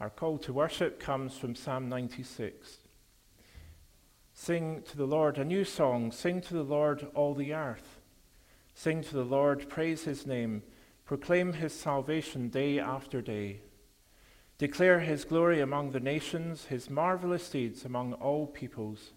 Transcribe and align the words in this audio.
Our 0.00 0.10
call 0.10 0.38
to 0.38 0.52
worship 0.52 0.98
comes 0.98 1.36
from 1.36 1.54
Psalm 1.54 1.88
96. 1.88 2.78
Sing 4.32 4.82
to 4.82 4.96
the 4.96 5.06
Lord 5.06 5.38
a 5.38 5.44
new 5.44 5.64
song. 5.64 6.10
Sing 6.10 6.40
to 6.42 6.54
the 6.54 6.64
Lord 6.64 7.06
all 7.14 7.34
the 7.34 7.54
earth. 7.54 8.00
Sing 8.74 9.02
to 9.02 9.14
the 9.14 9.24
Lord, 9.24 9.68
praise 9.68 10.02
his 10.02 10.26
name. 10.26 10.62
Proclaim 11.04 11.52
his 11.52 11.72
salvation 11.72 12.48
day 12.48 12.80
after 12.80 13.22
day. 13.22 13.60
Declare 14.58 15.00
his 15.00 15.24
glory 15.24 15.60
among 15.60 15.92
the 15.92 16.00
nations, 16.00 16.64
his 16.64 16.90
marvelous 16.90 17.48
deeds 17.48 17.84
among 17.84 18.14
all 18.14 18.48
peoples. 18.48 19.12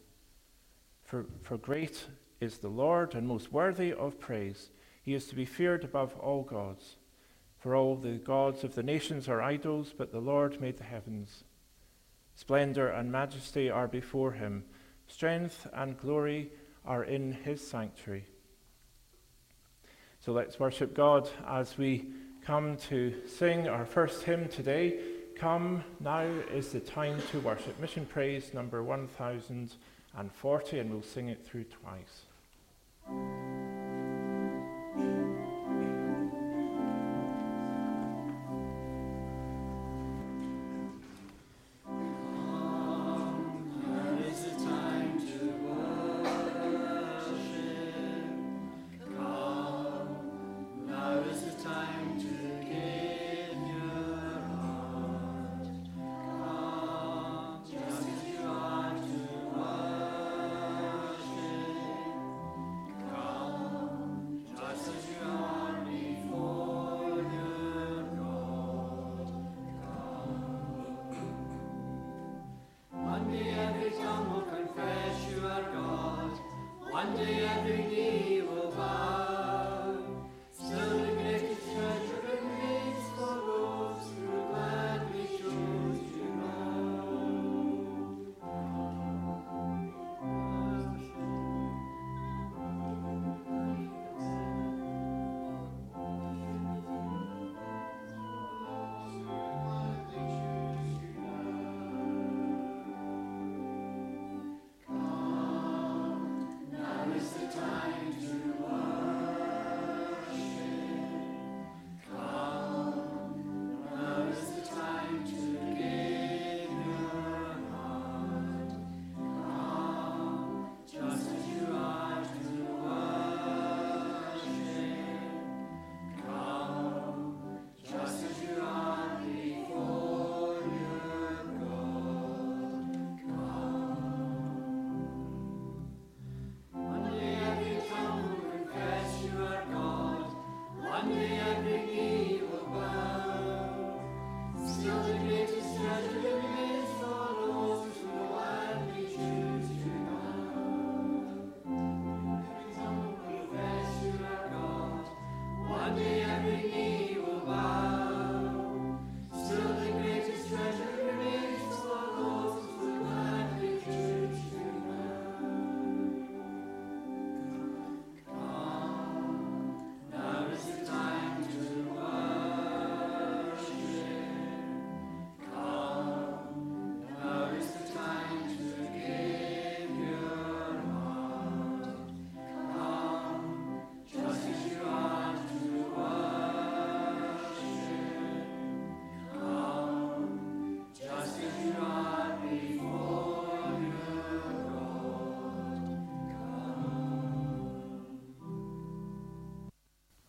For, 1.04 1.26
for 1.42 1.58
great 1.58 2.06
is 2.40 2.60
the 2.60 2.68
Lord 2.68 3.16
and 3.16 3.28
most 3.28 3.52
worthy 3.52 3.94
of 3.94 4.20
praise. 4.20 4.70
He 5.02 5.16
is 5.16 5.26
to 5.28 5.36
be 5.36 5.46
feared 5.46 5.84
above 5.84 6.16
all 6.20 6.44
gods. 6.44 6.98
For 7.60 7.76
all 7.76 7.96
the 7.96 8.18
gods 8.18 8.64
of 8.64 8.76
the 8.76 8.84
nations 8.84 9.28
are 9.28 9.42
idols, 9.42 9.94
but 9.98 10.12
the 10.12 10.20
Lord 10.20 10.62
made 10.62 10.78
the 10.78 10.84
heavens. 10.84 11.44
Splendor 12.36 12.88
and 12.90 13.12
majesty 13.12 13.70
are 13.70 13.88
before 13.88 14.34
him, 14.34 14.64
strength 15.08 15.66
and 15.74 15.98
glory 15.98 16.52
are 16.86 17.04
in 17.04 17.32
his 17.32 17.68
sanctuary. 17.68 18.28
So 20.20 20.32
let's 20.34 20.60
worship 20.60 20.94
God 20.94 21.28
as 21.48 21.78
we 21.78 22.06
come 22.46 22.78
to 22.90 23.14
sing 23.28 23.68
our 23.68 23.86
first 23.86 24.24
hymn 24.24 24.48
today. 24.50 25.00
Come, 25.36 25.84
now 26.00 26.22
is 26.22 26.72
the 26.72 26.80
time 26.80 27.22
to 27.32 27.40
worship. 27.40 27.80
Mission 27.80 28.06
Praise 28.06 28.54
number 28.54 28.84
1040, 28.84 30.80
and 30.80 30.92
we'll 30.92 31.02
sing 31.02 31.30
it 31.30 31.46
through 31.46 31.66
twice. 31.66 32.26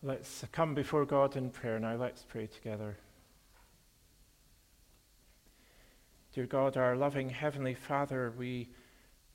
Let's 0.09 0.43
come 0.51 0.73
before 0.73 1.05
God 1.05 1.35
in 1.35 1.51
prayer 1.51 1.79
now. 1.79 1.95
Let's 1.95 2.23
pray 2.23 2.47
together. 2.47 2.97
Dear 6.33 6.47
God, 6.47 6.77
our 6.77 6.95
loving 6.95 7.29
Heavenly 7.29 7.75
Father, 7.75 8.33
we, 8.35 8.69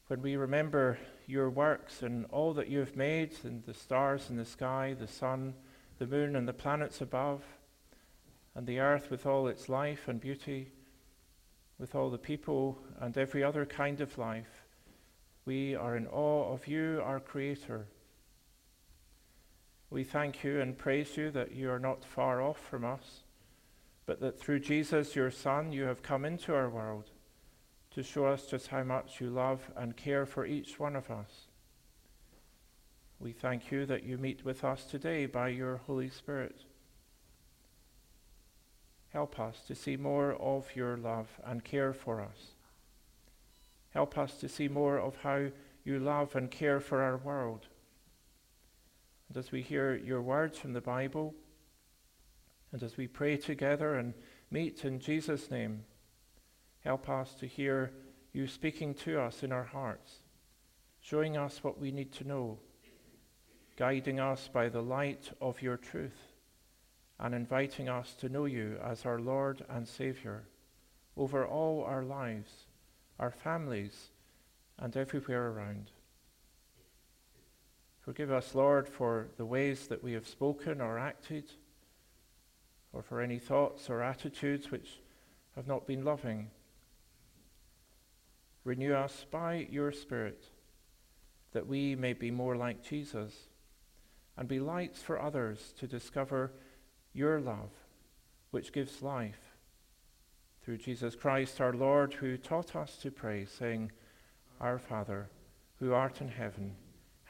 when 0.09 0.21
we 0.21 0.35
remember 0.35 0.99
your 1.29 1.49
works 1.49 2.03
and 2.03 2.27
all 2.31 2.53
that 2.55 2.69
you 2.69 2.81
have 2.81 2.97
made, 2.97 3.35
and 3.45 3.63
the 3.63 3.73
stars 3.73 4.31
in 4.31 4.37
the 4.37 4.45
sky, 4.45 4.97
the 4.99 5.07
sun, 5.07 5.55
the 6.01 6.09
moon, 6.09 6.35
and 6.35 6.49
the 6.49 6.53
planets 6.53 7.01
above, 7.01 7.45
and 8.57 8.67
the 8.67 8.81
earth 8.81 9.13
with 9.13 9.27
all 9.27 9.47
its 9.47 9.69
life 9.69 10.09
and 10.09 10.21
beauty, 10.21 10.73
with 11.79 11.95
all 11.95 12.11
the 12.11 12.19
people 12.19 12.81
and 12.99 13.17
every 13.17 13.45
other 13.45 13.65
kind 13.65 14.01
of 14.01 14.19
life, 14.19 14.65
we 15.45 15.77
are 15.77 15.97
in 15.97 16.09
awe 16.09 16.53
of 16.53 16.67
you, 16.67 17.01
our 17.05 17.21
Creator 17.21 17.87
we 19.95 20.03
thank 20.03 20.43
you 20.43 20.61
and 20.61 20.77
praise 20.77 21.17
you 21.17 21.31
that 21.31 21.55
you 21.55 21.71
are 21.71 21.79
not 21.79 22.05
far 22.05 22.43
off 22.43 22.59
from 22.59 22.85
us, 22.85 23.23
but 24.07 24.21
that 24.21 24.41
through 24.41 24.59
Jesus, 24.59 25.15
your 25.15 25.31
Son, 25.31 25.71
you 25.71 25.85
have 25.85 26.03
come 26.03 26.25
into 26.25 26.53
our 26.53 26.69
world 26.69 27.13
to 27.93 28.03
show 28.03 28.27
us 28.27 28.47
just 28.47 28.67
how 28.67 28.83
much 28.83 29.21
you 29.21 29.31
love 29.31 29.71
and 29.77 29.97
care 29.97 30.27
for 30.27 30.45
each 30.45 30.81
one 30.81 30.97
of 30.97 31.13
us. 31.13 31.47
We 33.21 33.31
thank 33.31 33.71
you 33.71 33.87
that 33.87 34.03
you 34.03 34.19
meet 34.19 34.45
with 34.45 34.65
us 34.65 34.85
today 34.85 35.27
by 35.27 35.51
your 35.51 35.77
Holy 35.87 36.11
Spirit. 36.11 36.65
Help 39.13 39.39
us 39.39 39.61
to 39.69 39.77
see 39.77 39.97
more 39.97 40.33
of 40.33 40.75
your 40.75 40.97
love 40.97 41.29
and 41.47 41.63
care 41.63 41.93
for 41.93 42.21
us. 42.21 42.57
Help 43.91 44.19
us 44.19 44.35
to 44.39 44.49
see 44.49 44.67
more 44.67 44.99
of 44.99 45.19
how 45.23 45.51
you 45.85 46.01
love 46.01 46.35
and 46.35 46.51
care 46.51 46.81
for 46.81 47.01
our 47.01 47.17
world 47.17 47.69
and 49.29 49.37
as 49.37 49.53
we 49.53 49.63
hear 49.63 49.95
your 49.97 50.23
words 50.23 50.59
from 50.59 50.73
the 50.73 50.81
Bible, 50.81 51.35
and 52.73 52.83
as 52.83 52.97
we 52.97 53.07
pray 53.07 53.37
together 53.37 53.95
and 53.95 54.15
meet 54.51 54.85
in 54.85 54.99
Jesus' 54.99 55.51
name, 55.51 55.85
help 56.81 57.09
us 57.09 57.35
to 57.35 57.47
hear 57.47 57.93
you 58.33 58.47
speaking 58.47 58.95
to 58.95 59.21
us 59.21 59.43
in 59.43 59.53
our 59.53 59.65
hearts, 59.65 60.17
showing 61.01 61.37
us 61.37 61.63
what 61.63 61.81
we 61.81 61.91
need 61.91 62.13
to 62.13 62.27
know, 62.27 62.59
guiding 63.77 64.21
us 64.21 64.49
by 64.53 64.69
the 64.69 64.83
light 64.83 65.31
of 65.41 65.63
your 65.63 65.77
truth, 65.77 66.33
and 67.21 67.35
inviting 67.35 67.89
us 67.89 68.15
to 68.15 68.29
know 68.29 68.45
you 68.45 68.77
as 68.85 69.07
our 69.07 69.21
Lord 69.21 69.65
and 69.69 69.87
Savior, 69.87 70.45
over 71.17 71.47
all 71.47 71.85
our 71.85 72.03
lives, 72.03 72.67
our 73.21 73.31
families, 73.31 74.11
and 74.79 74.97
everywhere 74.97 75.49
around. 75.49 75.93
Forgive 78.05 78.31
us, 78.31 78.55
Lord, 78.55 78.87
for 78.87 79.29
the 79.39 79.47
ways 79.47 79.87
that 79.87 80.05
we 80.05 80.13
have 80.13 80.29
spoken 80.29 80.83
or 80.83 80.99
acted, 80.99 81.53
or 82.93 83.03
for 83.03 83.23
any 83.23 83.39
thoughts 83.39 83.89
or 83.89 84.03
attitudes 84.03 84.71
which 84.71 85.01
have 85.57 85.67
not 85.67 85.87
been 85.87 86.05
loving. 86.05 86.51
Renew 88.63 88.93
us 88.93 89.25
by 89.31 89.67
your 89.71 89.91
Spirit, 89.91 90.45
that 91.53 91.67
we 91.67 91.95
may 91.95 92.13
be 92.13 92.31
more 92.31 92.57
like 92.57 92.85
Jesus 92.85 93.33
and 94.37 94.49
be 94.49 94.61
lights 94.61 95.01
for 95.01 95.21
others 95.21 95.73
to 95.79 95.87
discover 95.87 96.53
your 97.15 97.41
love, 97.41 97.71
which 98.51 98.73
gives 98.73 99.01
life. 99.01 99.57
Through 100.63 100.79
Jesus 100.79 101.15
Christ 101.15 101.59
our 101.59 101.73
Lord, 101.73 102.13
who 102.13 102.37
taught 102.37 102.77
us 102.77 102.97
to 102.99 103.11
pray, 103.11 103.47
saying, 103.47 103.93
Our 104.61 104.79
Father, 104.79 105.31
who 105.79 105.93
art 105.93 106.21
in 106.21 106.29
heaven, 106.29 106.75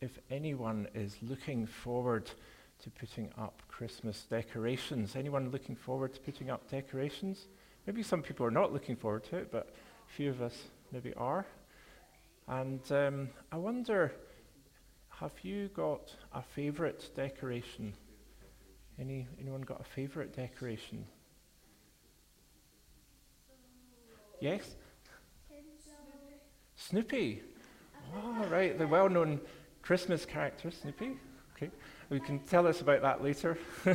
if 0.00 0.18
anyone 0.30 0.88
is 0.94 1.16
looking 1.22 1.66
forward 1.66 2.30
to 2.82 2.90
putting 2.90 3.30
up 3.36 3.62
Christmas 3.68 4.26
decorations. 4.30 5.16
Anyone 5.16 5.50
looking 5.50 5.74
forward 5.74 6.14
to 6.14 6.20
putting 6.20 6.50
up 6.50 6.70
decorations? 6.70 7.46
Maybe 7.86 8.02
some 8.02 8.22
people 8.22 8.46
are 8.46 8.50
not 8.50 8.72
looking 8.72 8.96
forward 8.96 9.24
to 9.24 9.36
it, 9.36 9.50
but 9.50 9.74
a 10.08 10.12
few 10.12 10.30
of 10.30 10.40
us 10.42 10.56
maybe 10.92 11.12
are. 11.14 11.46
And 12.46 12.80
um, 12.92 13.28
I 13.50 13.56
wonder 13.56 14.12
have 15.10 15.32
you 15.42 15.68
got 15.74 16.14
a 16.32 16.42
favourite 16.42 17.10
decoration? 17.16 17.92
Any, 19.00 19.26
anyone 19.40 19.62
got 19.62 19.80
a 19.80 19.84
favourite 19.84 20.32
decoration? 20.32 21.04
Yes? 24.40 24.76
Snoopy. 26.76 27.42
Oh, 28.14 28.46
right, 28.48 28.78
the 28.78 28.86
well 28.86 29.08
known 29.08 29.40
Christmas 29.88 30.26
character, 30.26 30.70
Snoopy. 30.70 31.16
Okay, 31.56 31.70
we 32.10 32.20
can 32.20 32.40
tell 32.40 32.66
us 32.66 32.82
about 32.82 33.00
that 33.00 33.24
later. 33.24 33.56
uh, 33.86 33.94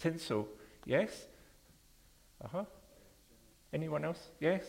tinsel. 0.00 0.48
Yes? 0.84 1.28
Uh 2.44 2.48
huh. 2.50 2.64
Anyone 3.72 4.04
else? 4.04 4.18
Yes? 4.40 4.64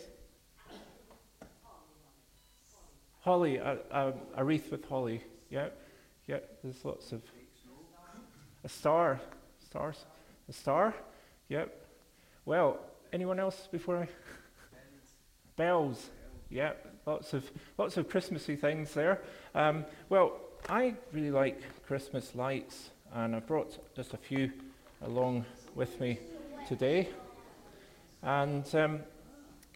Holly, 3.22 3.58
a, 3.58 3.80
a, 3.90 4.14
a 4.36 4.46
wreath 4.46 4.70
with 4.70 4.88
holly. 4.88 5.24
Yeah, 5.50 5.70
yeah, 6.28 6.38
there's 6.62 6.86
lots 6.86 7.12
of. 7.14 7.24
A 8.64 8.70
star. 8.70 9.20
Stars. 9.66 10.06
A 10.48 10.54
star? 10.54 10.94
Yep. 11.50 11.84
Well, 12.46 12.80
anyone 13.12 13.40
else 13.40 13.68
before 13.72 13.98
I. 13.98 14.08
Bells. 15.56 16.12
Yeah, 16.54 16.74
lots 17.08 17.34
of 17.34 17.50
lots 17.80 17.98
of 17.98 18.08
Christmassy 18.08 18.56
things 18.56 18.94
there. 18.94 19.22
Um, 19.56 19.86
well, 20.10 20.40
I 20.70 20.94
really 21.12 21.32
like 21.32 21.60
Christmas 21.88 22.36
lights, 22.36 22.92
and 23.12 23.36
I've 23.36 23.48
brought 23.48 23.80
just 23.96 24.14
a 24.14 24.18
few 24.18 24.52
along 25.02 25.46
with 25.74 26.00
me 26.00 26.20
today. 26.68 27.10
And 28.22 28.64
um, 28.76 29.00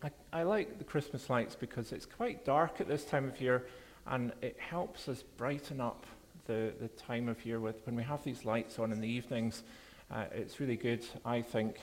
I, 0.04 0.12
I 0.32 0.44
like 0.44 0.78
the 0.78 0.84
Christmas 0.84 1.32
lights 1.32 1.56
because 1.56 1.92
it's 1.92 2.06
quite 2.06 2.46
dark 2.46 2.80
at 2.80 2.88
this 2.88 3.06
time 3.06 3.28
of 3.28 3.42
year 3.42 3.66
and 4.06 4.32
it 4.44 4.56
helps 4.60 5.10
us 5.10 5.24
brighten 5.36 5.82
up 5.82 6.06
the, 6.46 6.74
the 6.80 6.90
time 6.90 7.28
of 7.28 7.44
year 7.44 7.60
with 7.60 7.84
when 7.88 7.96
we 7.96 8.04
have 8.04 8.24
these 8.24 8.46
lights 8.46 8.78
on 8.78 8.92
in 8.92 9.02
the 9.02 9.08
evenings. 9.08 9.64
Uh, 10.12 10.26
it's 10.32 10.60
really 10.60 10.78
good, 10.78 11.04
I 11.26 11.42
think. 11.42 11.78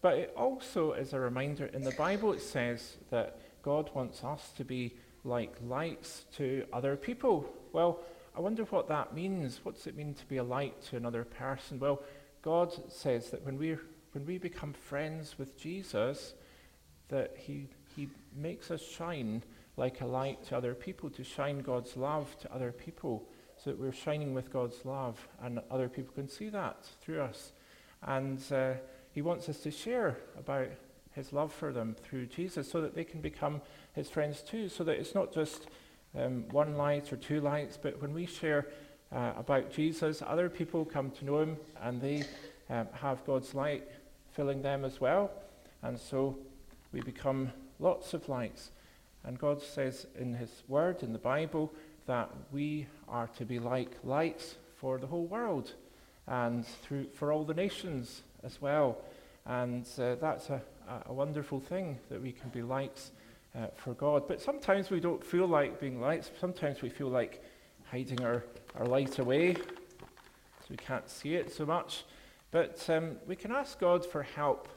But 0.00 0.16
it 0.16 0.32
also 0.34 0.92
is 0.92 1.12
a 1.12 1.20
reminder 1.20 1.66
in 1.66 1.82
the 1.82 1.92
Bible, 1.92 2.32
it 2.32 2.40
says 2.40 2.96
that 3.10 3.38
God 3.68 3.90
wants 3.92 4.24
us 4.24 4.50
to 4.56 4.64
be 4.64 4.94
like 5.24 5.54
lights 5.62 6.24
to 6.36 6.64
other 6.72 6.96
people. 6.96 7.44
Well, 7.74 8.00
I 8.34 8.40
wonder 8.40 8.62
what 8.64 8.88
that 8.88 9.14
means. 9.14 9.60
What 9.62 9.74
does 9.74 9.86
it 9.86 9.94
mean 9.94 10.14
to 10.14 10.24
be 10.24 10.38
a 10.38 10.42
light 10.42 10.80
to 10.84 10.96
another 10.96 11.24
person? 11.24 11.78
Well, 11.78 12.00
God 12.40 12.72
says 12.90 13.28
that 13.28 13.44
when 13.44 13.58
we 13.58 13.76
when 14.14 14.24
we 14.24 14.38
become 14.38 14.72
friends 14.72 15.38
with 15.38 15.58
Jesus, 15.58 16.32
that 17.08 17.36
he, 17.36 17.68
he 17.94 18.08
makes 18.34 18.70
us 18.70 18.80
shine 18.80 19.42
like 19.76 20.00
a 20.00 20.06
light 20.06 20.42
to 20.46 20.56
other 20.56 20.72
people, 20.72 21.10
to 21.10 21.22
shine 21.22 21.58
God's 21.58 21.94
love 21.94 22.34
to 22.40 22.50
other 22.50 22.72
people, 22.72 23.28
so 23.62 23.68
that 23.68 23.78
we're 23.78 23.92
shining 23.92 24.32
with 24.32 24.50
God's 24.50 24.82
love, 24.86 25.28
and 25.42 25.60
other 25.70 25.90
people 25.90 26.14
can 26.14 26.30
see 26.30 26.48
that 26.48 26.86
through 27.02 27.20
us. 27.20 27.52
And 28.02 28.40
uh, 28.50 28.72
He 29.12 29.20
wants 29.20 29.46
us 29.50 29.58
to 29.58 29.70
share 29.70 30.16
about 30.38 30.68
His 31.12 31.32
love 31.32 31.52
for 31.52 31.72
them 31.72 31.96
through 32.02 32.26
Jesus, 32.26 32.70
so 32.70 32.80
that 32.80 32.94
they 32.94 33.04
can 33.04 33.20
become 33.20 33.60
His 33.94 34.08
friends 34.08 34.42
too, 34.42 34.68
so 34.68 34.84
that 34.84 34.98
it's 34.98 35.14
not 35.14 35.32
just 35.32 35.66
um, 36.16 36.44
one 36.50 36.76
light 36.76 37.12
or 37.12 37.16
two 37.16 37.40
lights, 37.40 37.78
but 37.80 38.00
when 38.00 38.14
we 38.14 38.26
share 38.26 38.66
uh, 39.12 39.32
about 39.36 39.72
Jesus, 39.72 40.22
other 40.26 40.48
people 40.48 40.84
come 40.84 41.10
to 41.12 41.24
know 41.24 41.40
Him, 41.40 41.56
and 41.82 42.00
they 42.00 42.24
um, 42.70 42.86
have 42.92 43.24
God's 43.24 43.54
light 43.54 43.84
filling 44.32 44.62
them 44.62 44.84
as 44.84 45.00
well. 45.00 45.30
And 45.82 45.98
so 45.98 46.38
we 46.92 47.00
become 47.00 47.52
lots 47.78 48.14
of 48.14 48.28
lights. 48.28 48.70
And 49.24 49.38
God 49.38 49.62
says 49.62 50.06
in 50.18 50.34
His 50.34 50.62
Word, 50.68 51.02
in 51.02 51.12
the 51.12 51.18
Bible, 51.18 51.72
that 52.06 52.30
we 52.52 52.86
are 53.08 53.28
to 53.38 53.44
be 53.44 53.58
like 53.58 53.90
lights 54.04 54.54
for 54.76 54.98
the 54.98 55.06
whole 55.06 55.26
world 55.26 55.72
and 56.26 56.66
through, 56.66 57.06
for 57.14 57.32
all 57.32 57.44
the 57.44 57.54
nations 57.54 58.22
as 58.42 58.60
well. 58.60 58.98
And 59.48 59.88
uh, 59.98 60.14
that's 60.20 60.50
a, 60.50 60.62
a, 61.06 61.12
wonderful 61.12 61.58
thing 61.58 61.98
that 62.10 62.22
we 62.22 62.30
can 62.30 62.50
be 62.50 62.62
lights 62.62 63.10
uh, 63.56 63.66
for 63.74 63.94
God. 63.94 64.28
But 64.28 64.40
sometimes 64.40 64.90
we 64.90 65.00
don't 65.00 65.24
feel 65.24 65.46
like 65.46 65.80
being 65.80 66.00
lights. 66.00 66.30
Sometimes 66.38 66.82
we 66.82 66.90
feel 66.90 67.08
like 67.08 67.42
hiding 67.90 68.22
our, 68.22 68.44
our 68.76 68.86
light 68.86 69.18
away 69.18 69.54
so 69.54 70.66
we 70.68 70.76
can't 70.76 71.08
see 71.08 71.34
it 71.34 71.50
so 71.50 71.66
much. 71.66 72.04
But 72.50 72.88
um, 72.88 73.16
we 73.26 73.34
can 73.34 73.50
ask 73.50 73.80
God 73.80 74.06
for 74.06 74.22
help 74.22 74.68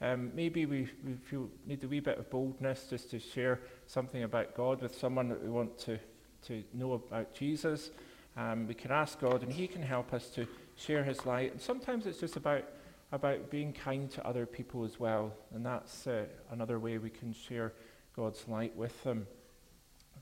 um, 0.00 0.30
maybe 0.34 0.64
we, 0.64 0.88
we 1.04 1.14
feel, 1.14 1.48
need 1.66 1.82
a 1.82 1.88
wee 1.88 2.00
bit 2.00 2.18
of 2.18 2.30
boldness 2.30 2.86
just 2.88 3.10
to 3.10 3.18
share 3.18 3.60
something 3.86 4.22
about 4.22 4.54
God 4.54 4.80
with 4.80 4.96
someone 4.96 5.28
that 5.28 5.42
we 5.42 5.50
want 5.50 5.76
to, 5.80 5.98
to 6.46 6.62
know 6.72 6.92
about 6.92 7.34
Jesus. 7.34 7.90
Um, 8.36 8.68
we 8.68 8.74
can 8.74 8.92
ask 8.92 9.18
God, 9.18 9.42
and 9.42 9.52
He 9.52 9.66
can 9.66 9.82
help 9.82 10.14
us 10.14 10.28
to 10.30 10.46
share 10.76 11.02
His 11.02 11.26
light. 11.26 11.52
And 11.52 11.60
sometimes 11.60 12.06
it's 12.06 12.20
just 12.20 12.36
about, 12.36 12.62
about 13.12 13.50
being 13.50 13.72
kind 13.72 14.10
to 14.10 14.26
other 14.26 14.46
people 14.46 14.84
as 14.84 15.00
well. 15.00 15.32
And 15.54 15.64
that's 15.64 16.06
uh, 16.06 16.26
another 16.50 16.78
way 16.78 16.98
we 16.98 17.10
can 17.10 17.32
share 17.32 17.72
God's 18.14 18.46
light 18.48 18.76
with 18.76 19.02
them. 19.04 19.26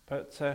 But 0.06 0.40
uh, 0.40 0.54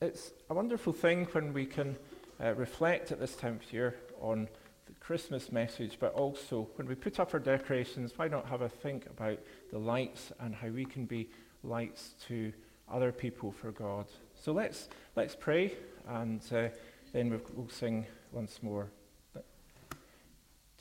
it's 0.00 0.32
a 0.50 0.54
wonderful 0.54 0.92
thing 0.92 1.26
when 1.32 1.52
we 1.52 1.66
can 1.66 1.96
uh, 2.42 2.54
reflect 2.54 3.12
at 3.12 3.20
this 3.20 3.36
time 3.36 3.60
of 3.62 3.72
year 3.72 3.96
on 4.20 4.48
the 4.86 4.92
Christmas 4.94 5.52
message, 5.52 5.98
but 6.00 6.12
also 6.14 6.68
when 6.74 6.88
we 6.88 6.94
put 6.94 7.20
up 7.20 7.32
our 7.34 7.40
decorations, 7.40 8.12
why 8.16 8.26
not 8.26 8.46
have 8.46 8.62
a 8.62 8.68
think 8.68 9.06
about 9.06 9.38
the 9.70 9.78
lights 9.78 10.32
and 10.40 10.54
how 10.54 10.68
we 10.68 10.84
can 10.84 11.04
be 11.04 11.28
lights 11.62 12.14
to 12.26 12.52
other 12.90 13.12
people 13.12 13.52
for 13.52 13.70
God? 13.70 14.06
So 14.34 14.52
let's, 14.52 14.88
let's 15.14 15.36
pray 15.36 15.74
and 16.08 16.42
uh, 16.52 16.68
then 17.12 17.30
we'll, 17.30 17.40
we'll, 17.54 17.68
sing 17.68 18.06
once 18.32 18.60
more. 18.62 18.88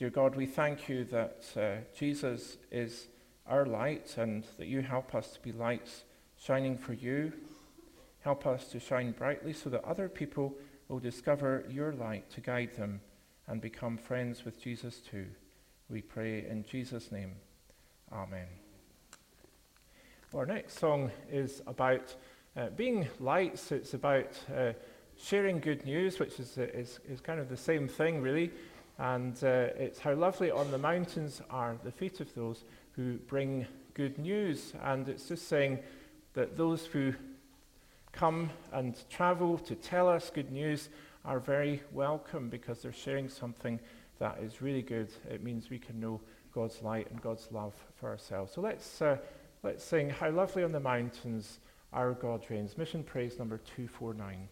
Dear 0.01 0.09
God, 0.09 0.35
we 0.35 0.47
thank 0.47 0.89
you 0.89 1.03
that 1.11 1.45
uh, 1.55 1.75
Jesus 1.95 2.57
is 2.71 3.05
our 3.45 3.67
light 3.67 4.15
and 4.17 4.43
that 4.57 4.65
you 4.65 4.81
help 4.81 5.13
us 5.13 5.29
to 5.33 5.39
be 5.41 5.51
lights 5.51 6.05
shining 6.43 6.75
for 6.75 6.93
you. 6.93 7.31
Help 8.21 8.47
us 8.47 8.65
to 8.69 8.79
shine 8.79 9.11
brightly 9.11 9.53
so 9.53 9.69
that 9.69 9.85
other 9.85 10.09
people 10.09 10.55
will 10.87 10.97
discover 10.97 11.65
your 11.69 11.93
light 11.93 12.27
to 12.31 12.41
guide 12.41 12.75
them 12.75 12.99
and 13.45 13.61
become 13.61 13.95
friends 13.95 14.43
with 14.43 14.59
Jesus 14.59 15.01
too. 15.01 15.27
We 15.87 16.01
pray 16.01 16.47
in 16.49 16.65
Jesus' 16.65 17.11
name. 17.11 17.33
Amen. 18.11 18.47
Our 20.33 20.47
next 20.47 20.79
song 20.79 21.11
is 21.31 21.61
about 21.67 22.15
uh, 22.57 22.69
being 22.69 23.07
lights. 23.19 23.71
It's 23.71 23.93
about 23.93 24.35
uh, 24.51 24.71
sharing 25.15 25.59
good 25.59 25.85
news, 25.85 26.17
which 26.17 26.39
is, 26.39 26.57
is, 26.57 26.99
is 27.07 27.21
kind 27.21 27.39
of 27.39 27.49
the 27.49 27.57
same 27.57 27.87
thing, 27.87 28.19
really. 28.19 28.51
And 28.99 29.35
uh, 29.43 29.69
it's 29.77 29.99
how 29.99 30.13
lovely 30.13 30.51
on 30.51 30.69
the 30.71 30.77
mountains 30.77 31.41
are 31.49 31.77
the 31.83 31.91
feet 31.91 32.19
of 32.19 32.33
those 32.35 32.63
who 32.91 33.17
bring 33.27 33.65
good 33.93 34.17
news. 34.17 34.73
And 34.83 35.07
it's 35.09 35.27
just 35.27 35.47
saying 35.47 35.79
that 36.33 36.57
those 36.57 36.85
who 36.85 37.13
come 38.11 38.49
and 38.73 38.95
travel 39.09 39.57
to 39.57 39.75
tell 39.75 40.07
us 40.07 40.29
good 40.29 40.51
news 40.51 40.89
are 41.25 41.39
very 41.39 41.81
welcome 41.91 42.49
because 42.49 42.81
they're 42.81 42.91
sharing 42.91 43.29
something 43.29 43.79
that 44.19 44.37
is 44.41 44.61
really 44.61 44.81
good. 44.81 45.09
It 45.29 45.43
means 45.43 45.69
we 45.69 45.79
can 45.79 45.99
know 45.99 46.21
God's 46.53 46.81
light 46.81 47.09
and 47.09 47.21
God's 47.21 47.47
love 47.51 47.73
for 47.95 48.09
ourselves. 48.09 48.53
So 48.53 48.61
let's, 48.61 49.01
uh, 49.01 49.17
let's 49.63 49.83
sing 49.83 50.09
How 50.09 50.29
Lovely 50.29 50.63
on 50.63 50.71
the 50.71 50.79
Mountains 50.79 51.59
Our 51.93 52.13
God 52.13 52.45
Reigns. 52.49 52.77
Mission 52.77 53.03
Praise 53.03 53.39
number 53.39 53.57
249. 53.57 54.47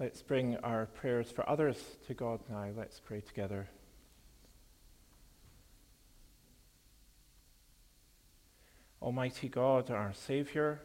Let's 0.00 0.22
bring 0.22 0.56
our 0.64 0.86
prayers 0.86 1.30
for 1.30 1.46
others 1.46 1.76
to 2.06 2.14
God 2.14 2.40
now. 2.48 2.68
Let's 2.74 2.98
pray 2.98 3.20
together. 3.20 3.68
Almighty 9.02 9.50
God, 9.50 9.90
our 9.90 10.14
Saviour, 10.14 10.80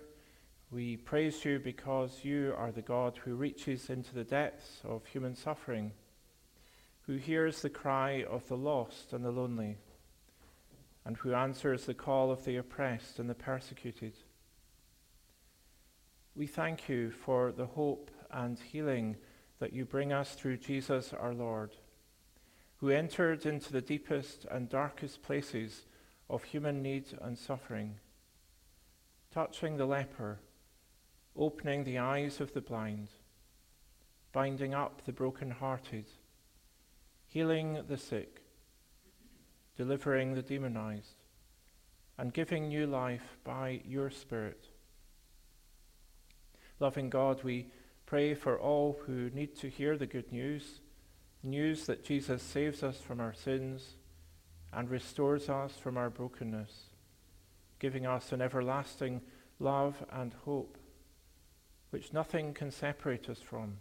we 0.69 0.97
praise 0.97 1.45
you 1.45 1.59
because 1.59 2.25
you 2.25 2.53
are 2.57 2.73
the 2.73 2.81
God 2.81 3.17
who 3.23 3.35
reaches 3.35 3.89
into 3.89 4.13
the 4.13 4.25
depths 4.25 4.81
of 4.83 5.05
human 5.05 5.33
suffering, 5.33 5.93
who 7.03 7.15
hears 7.15 7.61
the 7.61 7.69
cry 7.69 8.25
of 8.29 8.45
the 8.49 8.57
lost 8.57 9.13
and 9.13 9.23
the 9.23 9.31
lonely, 9.31 9.77
and 11.05 11.15
who 11.15 11.33
answers 11.33 11.85
the 11.85 11.93
call 11.93 12.31
of 12.31 12.43
the 12.43 12.57
oppressed 12.57 13.17
and 13.17 13.29
the 13.29 13.33
persecuted. 13.33 14.15
We 16.35 16.47
thank 16.47 16.89
you 16.89 17.11
for 17.11 17.53
the 17.53 17.67
hope 17.67 18.11
and 18.35 18.59
healing 18.59 19.15
that 19.59 19.73
you 19.73 19.85
bring 19.85 20.11
us 20.11 20.35
through 20.35 20.57
Jesus 20.57 21.13
our 21.13 21.33
Lord, 21.33 21.71
who 22.77 22.89
entered 22.89 23.45
into 23.45 23.71
the 23.71 23.81
deepest 23.81 24.45
and 24.51 24.69
darkest 24.69 25.23
places 25.23 25.85
of 26.29 26.43
human 26.43 26.81
need 26.81 27.05
and 27.21 27.37
suffering, 27.37 27.95
touching 29.33 29.77
the 29.77 29.85
leper, 29.85 30.39
opening 31.37 31.85
the 31.85 31.97
eyes 31.97 32.41
of 32.41 32.53
the 32.53 32.61
blind, 32.61 33.07
binding 34.33 34.73
up 34.73 35.05
the 35.05 35.13
broken-hearted, 35.13 36.05
healing 37.27 37.79
the 37.87 37.97
sick, 37.97 38.41
delivering 39.77 40.33
the 40.33 40.41
demonized, 40.41 41.23
and 42.17 42.33
giving 42.33 42.67
new 42.67 42.85
life 42.85 43.37
by 43.45 43.81
your 43.85 44.09
Spirit. 44.09 44.67
Loving 46.79 47.09
God, 47.09 47.43
we 47.43 47.67
Pray 48.05 48.35
for 48.35 48.59
all 48.59 48.99
who 49.05 49.29
need 49.31 49.55
to 49.57 49.69
hear 49.69 49.97
the 49.97 50.05
good 50.05 50.31
news, 50.31 50.79
news 51.41 51.85
that 51.87 52.03
Jesus 52.03 52.43
saves 52.43 52.83
us 52.83 52.97
from 52.97 53.19
our 53.19 53.33
sins 53.33 53.95
and 54.71 54.89
restores 54.89 55.49
us 55.49 55.73
from 55.73 55.97
our 55.97 56.09
brokenness, 56.09 56.89
giving 57.79 58.05
us 58.05 58.31
an 58.31 58.41
everlasting 58.41 59.21
love 59.59 60.03
and 60.11 60.33
hope, 60.45 60.77
which 61.89 62.13
nothing 62.13 62.53
can 62.53 62.69
separate 62.69 63.29
us 63.29 63.39
from. 63.39 63.77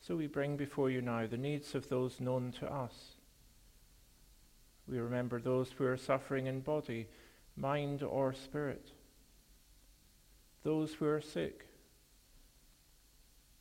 So 0.00 0.16
we 0.16 0.26
bring 0.26 0.56
before 0.56 0.90
you 0.90 1.00
now 1.00 1.26
the 1.26 1.38
needs 1.38 1.74
of 1.74 1.88
those 1.88 2.20
known 2.20 2.52
to 2.60 2.70
us. 2.70 3.16
We 4.86 4.98
remember 4.98 5.40
those 5.40 5.70
who 5.70 5.86
are 5.86 5.96
suffering 5.96 6.46
in 6.46 6.60
body, 6.60 7.08
mind, 7.56 8.02
or 8.02 8.34
spirit, 8.34 8.92
those 10.62 10.92
who 10.92 11.06
are 11.06 11.22
sick, 11.22 11.63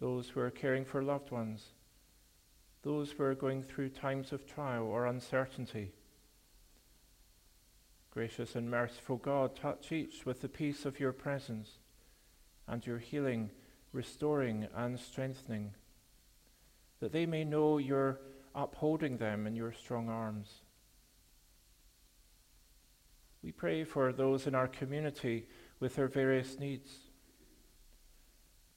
those 0.03 0.27
who 0.27 0.41
are 0.41 0.51
caring 0.51 0.83
for 0.83 1.01
loved 1.01 1.31
ones, 1.31 1.67
those 2.81 3.11
who 3.11 3.23
are 3.23 3.33
going 3.33 3.63
through 3.63 3.87
times 3.87 4.33
of 4.33 4.45
trial 4.45 4.83
or 4.83 5.05
uncertainty. 5.05 5.93
Gracious 8.11 8.53
and 8.53 8.69
merciful 8.69 9.15
God, 9.15 9.55
touch 9.55 9.93
each 9.93 10.25
with 10.25 10.41
the 10.41 10.49
peace 10.49 10.83
of 10.83 10.99
your 10.99 11.13
presence 11.13 11.79
and 12.67 12.85
your 12.85 12.97
healing, 12.97 13.49
restoring, 13.93 14.67
and 14.75 14.99
strengthening, 14.99 15.71
that 16.99 17.13
they 17.13 17.25
may 17.25 17.45
know 17.45 17.77
you're 17.77 18.19
upholding 18.53 19.15
them 19.15 19.47
in 19.47 19.55
your 19.55 19.71
strong 19.71 20.09
arms. 20.09 20.63
We 23.41 23.53
pray 23.53 23.85
for 23.85 24.11
those 24.11 24.47
in 24.47 24.53
our 24.53 24.67
community 24.67 25.47
with 25.79 25.95
their 25.95 26.09
various 26.09 26.59
needs. 26.59 26.91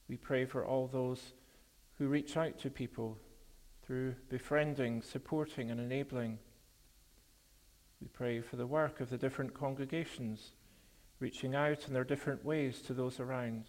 We 0.08 0.16
pray 0.16 0.44
for 0.44 0.64
all 0.64 0.86
those 0.86 1.32
who 1.98 2.08
reach 2.08 2.36
out 2.36 2.58
to 2.60 2.70
people 2.70 3.18
through 3.84 4.14
befriending, 4.28 5.02
supporting, 5.02 5.70
and 5.70 5.80
enabling. 5.80 6.38
We 8.00 8.08
pray 8.08 8.40
for 8.40 8.56
the 8.56 8.66
work 8.66 9.00
of 9.00 9.10
the 9.10 9.18
different 9.18 9.54
congregations, 9.54 10.52
reaching 11.18 11.54
out 11.54 11.86
in 11.86 11.94
their 11.94 12.04
different 12.04 12.44
ways 12.44 12.80
to 12.82 12.94
those 12.94 13.20
around. 13.20 13.64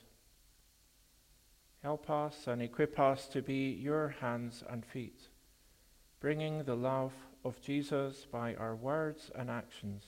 Help 1.84 2.10
us 2.10 2.48
and 2.48 2.62
equip 2.62 3.00
us 3.00 3.27
to 3.27 3.41
be 3.41 3.70
your 3.70 4.10
hands 4.20 4.63
and 4.70 4.86
feet, 4.86 5.29
bringing 6.20 6.63
the 6.63 6.75
love 6.75 7.13
of 7.46 7.62
Jesus 7.62 8.25
by 8.29 8.56
our 8.56 8.75
words 8.75 9.32
and 9.36 9.50
actions. 9.50 10.03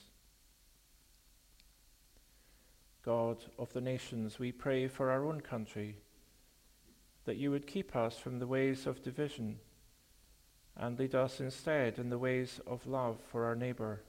God 3.02 3.38
of 3.58 3.72
the 3.72 3.80
nations, 3.80 4.38
we 4.38 4.52
pray 4.52 4.88
for 4.88 5.10
our 5.10 5.24
own 5.24 5.40
country, 5.40 5.96
that 7.24 7.36
you 7.36 7.50
would 7.50 7.66
keep 7.66 7.94
us 7.94 8.16
from 8.16 8.38
the 8.38 8.46
ways 8.46 8.86
of 8.86 9.02
division 9.02 9.58
and 10.76 10.98
lead 10.98 11.14
us 11.14 11.40
instead 11.40 11.98
in 11.98 12.10
the 12.10 12.18
ways 12.18 12.60
of 12.66 12.86
love 12.86 13.18
for 13.30 13.44
our 13.44 13.54
neighbour. 13.54 14.02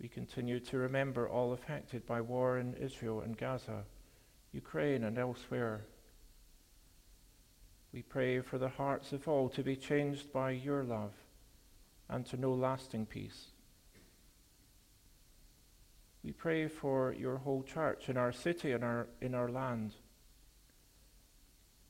We 0.00 0.08
continue 0.08 0.60
to 0.60 0.78
remember 0.78 1.28
all 1.28 1.52
affected 1.52 2.06
by 2.06 2.20
war 2.20 2.58
in 2.58 2.74
Israel 2.74 3.20
and 3.20 3.36
Gaza 3.36 3.84
Ukraine, 4.52 5.04
and 5.04 5.18
elsewhere. 5.18 5.84
We 7.92 8.02
pray 8.02 8.40
for 8.40 8.58
the 8.58 8.68
hearts 8.68 9.12
of 9.12 9.26
all 9.28 9.48
to 9.50 9.62
be 9.62 9.76
changed 9.76 10.32
by 10.32 10.50
your 10.50 10.84
love 10.84 11.12
and 12.08 12.24
to 12.26 12.36
know 12.36 12.52
lasting 12.52 13.06
peace. 13.06 13.48
We 16.22 16.32
pray 16.32 16.68
for 16.68 17.14
your 17.14 17.38
whole 17.38 17.62
church 17.62 18.08
in 18.08 18.16
our 18.16 18.32
city 18.32 18.72
and 18.72 18.84
our, 18.84 19.06
in 19.20 19.34
our 19.34 19.48
land. 19.48 19.94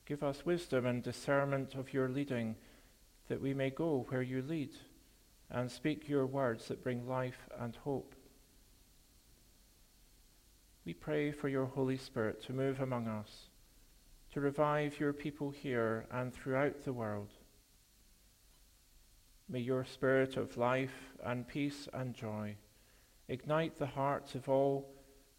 Give 0.09 0.23
us 0.23 0.43
wisdom 0.43 0.87
and 0.87 1.03
discernment 1.03 1.75
of 1.75 1.93
your 1.93 2.09
leading, 2.09 2.55
that 3.27 3.39
we 3.39 3.53
may 3.53 3.69
go 3.69 4.07
where 4.09 4.23
you 4.23 4.41
lead 4.41 4.71
and 5.51 5.71
speak 5.71 6.09
your 6.09 6.25
words 6.25 6.67
that 6.67 6.83
bring 6.83 7.07
life 7.07 7.47
and 7.59 7.75
hope. 7.75 8.15
We 10.83 10.95
pray 10.95 11.31
for 11.31 11.47
your 11.47 11.67
Holy 11.67 11.97
Spirit 11.97 12.41
to 12.45 12.53
move 12.53 12.79
among 12.79 13.07
us, 13.07 13.49
to 14.33 14.41
revive 14.41 14.99
your 14.99 15.13
people 15.13 15.51
here 15.51 16.07
and 16.11 16.33
throughout 16.33 16.83
the 16.83 16.93
world. 16.93 17.29
May 19.47 19.59
your 19.59 19.85
spirit 19.85 20.37
of 20.37 20.57
life 20.57 21.13
and 21.23 21.47
peace 21.47 21.87
and 21.93 22.15
joy 22.15 22.55
ignite 23.27 23.77
the 23.77 23.85
hearts 23.85 24.33
of 24.33 24.49
all 24.49 24.89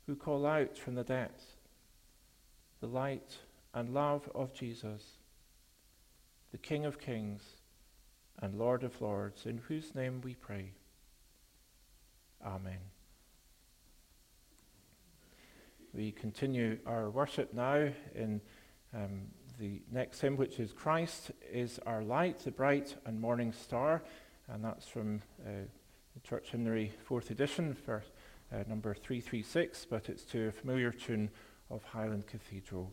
who 0.07 0.15
call 0.15 0.47
out 0.47 0.79
from 0.79 0.95
the 0.95 1.03
depths 1.03 1.57
the 2.81 2.87
light 2.87 3.37
and 3.75 3.95
love 3.95 4.29
of 4.35 4.53
Jesus, 4.53 5.03
the 6.53 6.59
King 6.59 6.85
of 6.85 6.99
kings 6.99 7.43
and 8.41 8.59
Lord 8.59 8.83
of 8.83 9.01
lords, 9.01 9.47
in 9.47 9.59
whose 9.59 9.95
name 9.95 10.21
we 10.23 10.35
pray. 10.35 10.73
Amen. 12.45 12.79
We 15.93 16.13
continue 16.13 16.79
our 16.87 17.11
worship 17.11 17.53
now 17.53 17.89
in 18.15 18.41
um, 18.95 19.23
the 19.59 19.83
next 19.91 20.21
hymn, 20.21 20.37
which 20.37 20.59
is 20.59 20.73
Christ 20.73 21.33
is 21.53 21.79
our 21.85 22.03
light, 22.03 22.39
the 22.41 22.51
bright 22.51 22.97
and 23.05 23.21
morning 23.21 23.53
star, 23.53 24.03
and 24.49 24.65
that's 24.65 24.87
from 24.87 25.21
uh, 25.45 25.51
the 26.15 26.21
Church 26.29 26.51
Hymnary, 26.51 26.93
fourth 27.05 27.31
edition, 27.31 27.75
for 27.75 28.03
uh, 28.53 28.65
number 28.69 28.95
336, 28.95 29.87
but 29.91 30.09
it's 30.09 30.25
to 30.25 30.49
a 30.49 30.53
familiar 30.53 30.91
tune 30.91 31.31
of 31.71 31.85
Highland 31.85 32.27
Cathedral. 32.27 32.91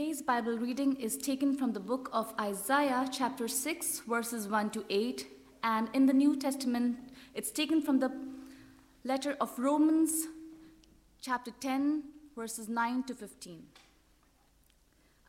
Today's 0.00 0.22
Bible 0.22 0.56
reading 0.56 0.96
is 0.96 1.18
taken 1.18 1.54
from 1.54 1.74
the 1.74 1.78
book 1.78 2.08
of 2.10 2.32
Isaiah, 2.40 3.06
chapter 3.12 3.46
6, 3.46 4.00
verses 4.08 4.48
1 4.48 4.70
to 4.70 4.82
8, 4.88 5.26
and 5.62 5.90
in 5.92 6.06
the 6.06 6.14
New 6.14 6.36
Testament, 6.36 6.96
it's 7.34 7.50
taken 7.50 7.82
from 7.82 7.98
the 7.98 8.10
letter 9.04 9.36
of 9.42 9.58
Romans, 9.58 10.28
chapter 11.20 11.50
10, 11.50 12.04
verses 12.34 12.66
9 12.66 13.02
to 13.02 13.14
15. 13.14 13.62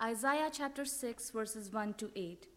Isaiah 0.02 0.50
chapter 0.50 0.86
6, 0.86 1.32
verses 1.32 1.74
1 1.74 1.96
to 1.96 2.10
8. 2.16 2.48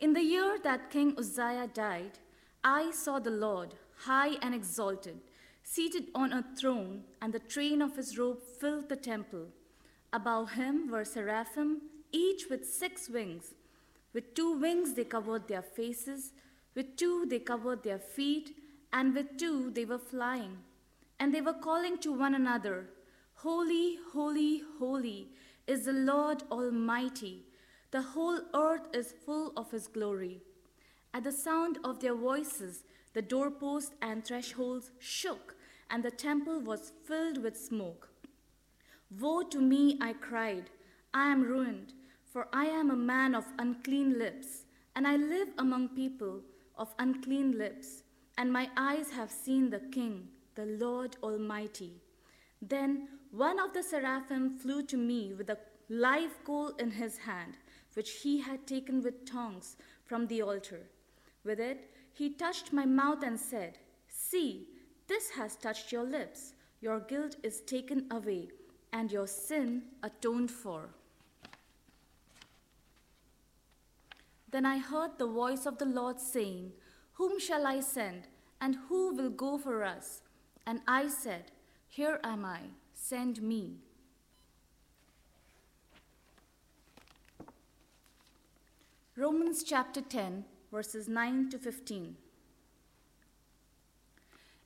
In 0.00 0.14
the 0.14 0.24
year 0.24 0.58
that 0.64 0.90
King 0.90 1.14
Uzziah 1.16 1.70
died, 1.72 2.18
I 2.64 2.90
saw 2.90 3.20
the 3.20 3.30
Lord, 3.30 3.74
high 3.98 4.38
and 4.42 4.56
exalted, 4.56 5.20
seated 5.62 6.06
on 6.16 6.32
a 6.32 6.44
throne, 6.58 7.04
and 7.22 7.32
the 7.32 7.38
train 7.38 7.80
of 7.80 7.94
his 7.94 8.18
robe 8.18 8.42
filled 8.42 8.88
the 8.88 8.96
temple. 8.96 9.46
Above 10.12 10.52
him 10.52 10.90
were 10.90 11.04
seraphim, 11.04 11.82
each 12.12 12.48
with 12.48 12.66
six 12.66 13.08
wings. 13.08 13.54
With 14.14 14.34
two 14.34 14.58
wings 14.58 14.94
they 14.94 15.04
covered 15.04 15.48
their 15.48 15.62
faces, 15.62 16.32
with 16.74 16.96
two 16.96 17.26
they 17.26 17.40
covered 17.40 17.82
their 17.82 17.98
feet, 17.98 18.56
and 18.92 19.14
with 19.14 19.36
two 19.36 19.70
they 19.70 19.84
were 19.84 19.98
flying. 19.98 20.58
And 21.20 21.34
they 21.34 21.42
were 21.42 21.52
calling 21.52 21.98
to 21.98 22.12
one 22.12 22.34
another, 22.34 22.86
Holy, 23.34 23.98
holy, 24.12 24.62
holy 24.78 25.28
is 25.66 25.84
the 25.84 25.92
Lord 25.92 26.42
Almighty. 26.50 27.44
The 27.90 28.02
whole 28.02 28.40
earth 28.54 28.86
is 28.94 29.14
full 29.24 29.52
of 29.56 29.70
his 29.70 29.86
glory. 29.86 30.40
At 31.12 31.24
the 31.24 31.32
sound 31.32 31.78
of 31.84 32.00
their 32.00 32.14
voices, 32.14 32.84
the 33.12 33.22
doorposts 33.22 33.94
and 34.00 34.24
thresholds 34.24 34.90
shook, 34.98 35.56
and 35.90 36.02
the 36.02 36.10
temple 36.10 36.60
was 36.60 36.92
filled 37.04 37.42
with 37.42 37.56
smoke. 37.58 38.08
Woe 39.10 39.42
to 39.42 39.60
me, 39.60 39.96
I 40.00 40.12
cried. 40.12 40.70
I 41.14 41.32
am 41.32 41.42
ruined, 41.42 41.94
for 42.24 42.46
I 42.52 42.66
am 42.66 42.90
a 42.90 42.96
man 42.96 43.34
of 43.34 43.46
unclean 43.58 44.18
lips, 44.18 44.66
and 44.94 45.06
I 45.06 45.16
live 45.16 45.48
among 45.56 45.88
people 45.90 46.42
of 46.76 46.94
unclean 46.98 47.56
lips, 47.56 48.02
and 48.36 48.52
my 48.52 48.68
eyes 48.76 49.10
have 49.10 49.30
seen 49.30 49.70
the 49.70 49.80
King, 49.80 50.28
the 50.54 50.66
Lord 50.66 51.16
Almighty. 51.22 52.02
Then 52.60 53.08
one 53.30 53.58
of 53.58 53.72
the 53.72 53.82
seraphim 53.82 54.58
flew 54.58 54.82
to 54.84 54.96
me 54.98 55.32
with 55.32 55.48
a 55.48 55.58
live 55.88 56.44
coal 56.44 56.68
in 56.78 56.90
his 56.90 57.16
hand, 57.16 57.56
which 57.94 58.10
he 58.22 58.40
had 58.40 58.66
taken 58.66 59.02
with 59.02 59.24
tongs 59.24 59.76
from 60.04 60.26
the 60.26 60.42
altar. 60.42 60.82
With 61.44 61.60
it, 61.60 61.90
he 62.12 62.30
touched 62.30 62.74
my 62.74 62.84
mouth 62.84 63.22
and 63.22 63.40
said, 63.40 63.78
See, 64.06 64.68
this 65.06 65.30
has 65.30 65.56
touched 65.56 65.92
your 65.92 66.04
lips. 66.04 66.52
Your 66.80 67.00
guilt 67.00 67.36
is 67.42 67.62
taken 67.62 68.06
away, 68.10 68.50
and 68.92 69.12
your 69.12 69.26
sin 69.26 69.82
atoned 70.02 70.50
for. 70.50 70.88
Then 74.50 74.64
I 74.64 74.78
heard 74.78 75.18
the 75.18 75.26
voice 75.26 75.66
of 75.66 75.78
the 75.78 75.84
Lord 75.84 76.20
saying, 76.20 76.72
Whom 77.14 77.38
shall 77.38 77.66
I 77.66 77.80
send, 77.80 78.28
and 78.60 78.76
who 78.88 79.14
will 79.14 79.30
go 79.30 79.58
for 79.58 79.84
us? 79.84 80.22
And 80.66 80.80
I 80.86 81.08
said, 81.08 81.52
Here 81.88 82.18
am 82.24 82.44
I, 82.44 82.60
send 82.94 83.42
me. 83.42 83.76
Romans 89.16 89.64
chapter 89.64 90.00
10, 90.00 90.44
verses 90.70 91.08
9 91.08 91.50
to 91.50 91.58
15. 91.58 92.16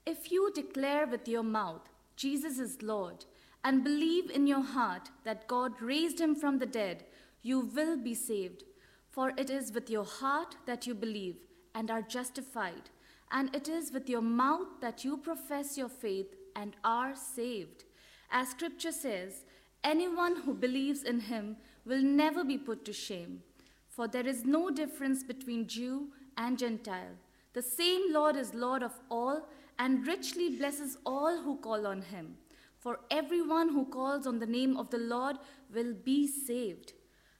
If 0.05 0.31
you 0.31 0.53
declare 0.53 1.07
with 1.07 1.27
your 1.27 1.43
mouth, 1.43 1.89
Jesus 2.17 2.59
is 2.59 2.83
Lord, 2.83 3.25
and 3.64 3.85
believe 3.85 4.31
in 4.31 4.46
your 4.46 4.62
heart 4.62 5.11
that 5.25 5.46
God 5.46 5.81
raised 5.81 6.20
him 6.20 6.35
from 6.35 6.59
the 6.59 6.66
dead, 6.66 7.05
you 7.42 7.61
will 7.61 7.96
be 7.96 8.14
saved. 8.14 8.64
For 9.11 9.33
it 9.37 9.51
is 9.51 9.72
with 9.72 9.90
your 9.90 10.05
heart 10.05 10.57
that 10.66 10.87
you 10.87 10.94
believe 10.94 11.37
and 11.75 11.90
are 11.90 12.03
justified, 12.03 12.90
and 13.31 13.55
it 13.55 13.68
is 13.68 13.92
with 13.92 14.09
your 14.09 14.22
mouth 14.22 14.68
that 14.81 15.05
you 15.05 15.16
profess 15.16 15.77
your 15.77 15.88
faith 15.88 16.35
and 16.57 16.77
are 16.85 17.14
saved. 17.14 17.85
As 18.31 18.48
scripture 18.48 18.92
says, 18.92 19.44
anyone 19.85 20.37
who 20.42 20.55
believes 20.55 21.03
in 21.03 21.20
him 21.20 21.57
will 21.85 22.03
never 22.03 22.44
be 22.44 22.59
put 22.59 22.85
to 22.87 22.92
shame. 22.92 23.42
For 23.88 24.09
there 24.09 24.27
is 24.27 24.44
no 24.44 24.70
difference 24.70 25.22
between 25.22 25.68
Jew 25.68 26.09
and 26.37 26.59
Gentile. 26.59 27.16
The 27.53 27.62
same 27.62 28.12
Lord 28.12 28.37
is 28.37 28.55
Lord 28.55 28.83
of 28.83 28.92
all 29.11 29.48
and 29.79 30.07
richly 30.07 30.57
blesses 30.57 30.96
all 31.05 31.42
who 31.42 31.57
call 31.57 31.87
on 31.87 32.01
him. 32.03 32.37
For 32.83 32.99
everyone 33.12 33.68
who 33.68 33.85
calls 33.85 34.27
on 34.27 34.40
the 34.40 34.47
name 34.47 34.77
of 34.77 34.90
the 34.90 34.99
Lord 34.99 35.37
will 35.73 35.95
be 35.95 36.27
saved. 36.27 36.95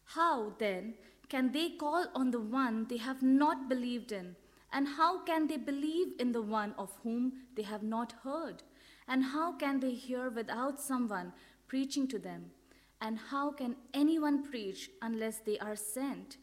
How, 0.05 0.55
then, 0.61 0.95
can 1.29 1.51
they 1.51 1.71
call 1.71 2.07
on 2.15 2.31
the 2.31 2.39
one 2.41 2.87
they 2.89 2.99
have 2.99 3.23
not 3.23 3.69
believed 3.69 4.13
in? 4.13 4.37
And 4.73 4.87
how 4.87 5.25
can 5.25 5.49
they 5.49 5.57
believe 5.57 6.13
in 6.21 6.31
the 6.31 6.43
one 6.43 6.75
of 6.79 6.97
whom 7.03 7.33
they 7.57 7.63
have 7.63 7.83
not 7.83 8.13
heard? 8.23 8.63
And 9.09 9.25
how 9.25 9.55
can 9.57 9.81
they 9.81 9.95
hear 9.95 10.31
without 10.31 10.81
someone 10.81 11.33
preaching 11.67 12.07
to 12.09 12.21
them? 12.21 12.53
And 13.01 13.19
how 13.19 13.51
can 13.51 13.75
anyone 13.93 14.45
preach 14.45 14.91
unless 15.03 15.39
they 15.39 15.59
are 15.59 15.75
sent? 15.75 16.37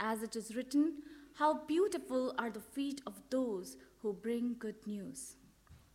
As 0.00 0.22
it 0.22 0.34
is 0.36 0.56
written, 0.56 1.02
How 1.34 1.66
beautiful 1.66 2.34
are 2.38 2.50
the 2.50 2.60
feet 2.60 3.02
of 3.06 3.20
those 3.28 3.76
who 4.00 4.14
bring 4.14 4.56
good 4.58 4.86
news. 4.86 5.36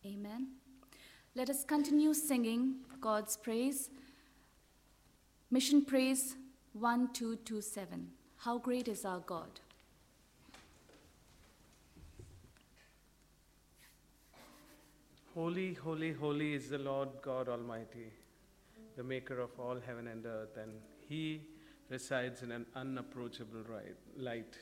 Amen. 0.06 0.63
Let 1.36 1.50
us 1.50 1.64
continue 1.64 2.14
singing 2.14 2.76
God's 3.00 3.36
praise. 3.36 3.90
Mission 5.50 5.84
Praise 5.84 6.36
1227. 6.74 8.08
How 8.36 8.58
great 8.58 8.86
is 8.86 9.04
our 9.04 9.18
God! 9.18 9.48
Holy, 15.34 15.74
holy, 15.74 16.12
holy 16.12 16.54
is 16.54 16.68
the 16.68 16.78
Lord 16.78 17.08
God 17.20 17.48
Almighty, 17.48 18.12
the 18.96 19.02
maker 19.02 19.40
of 19.40 19.50
all 19.58 19.78
heaven 19.84 20.06
and 20.06 20.24
earth, 20.24 20.56
and 20.56 20.70
He 21.08 21.40
resides 21.90 22.42
in 22.42 22.52
an 22.52 22.64
unapproachable 22.76 23.64
light. 24.16 24.56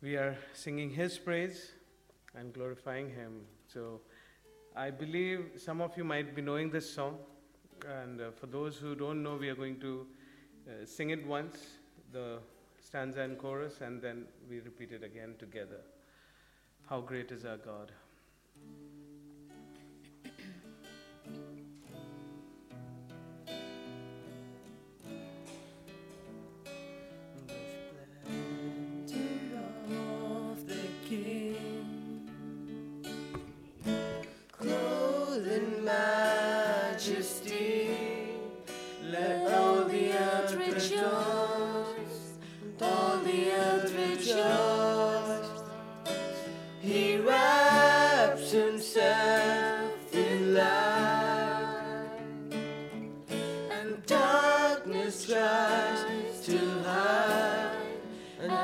We 0.00 0.16
are 0.16 0.38
singing 0.54 0.88
His 0.88 1.18
praise 1.18 1.72
and 2.34 2.54
glorifying 2.54 3.10
Him. 3.10 3.42
So 3.70 4.00
I 4.76 4.90
believe 4.90 5.52
some 5.56 5.80
of 5.80 5.96
you 5.96 6.02
might 6.02 6.34
be 6.34 6.42
knowing 6.42 6.68
this 6.68 6.92
song, 6.92 7.18
and 7.88 8.20
uh, 8.20 8.30
for 8.32 8.46
those 8.46 8.76
who 8.76 8.96
don't 8.96 9.22
know, 9.22 9.36
we 9.36 9.48
are 9.48 9.54
going 9.54 9.78
to 9.78 10.06
uh, 10.66 10.84
sing 10.84 11.10
it 11.10 11.24
once, 11.24 11.58
the 12.10 12.38
stanza 12.80 13.20
and 13.20 13.38
chorus, 13.38 13.82
and 13.82 14.02
then 14.02 14.24
we 14.50 14.58
repeat 14.58 14.90
it 14.90 15.04
again 15.04 15.36
together. 15.38 15.80
How 16.88 17.00
great 17.00 17.30
is 17.30 17.44
our 17.44 17.56
God! 17.56 17.92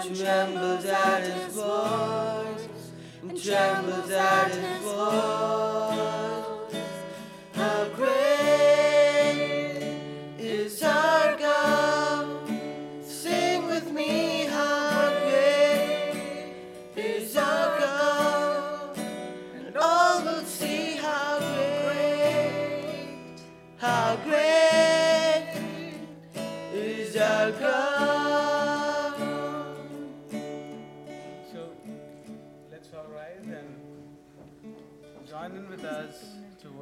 Trembles 0.03 0.85
at 0.85 1.23
his 1.23 1.55
voice, 1.55 2.69
and 3.23 3.43
trembles 3.43 4.11
at 4.11 4.51
his 4.51 4.83
voice. 4.83 5.80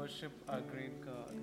Worship 0.09 0.33
our 0.49 0.61
great 0.73 1.05
God. 1.05 1.37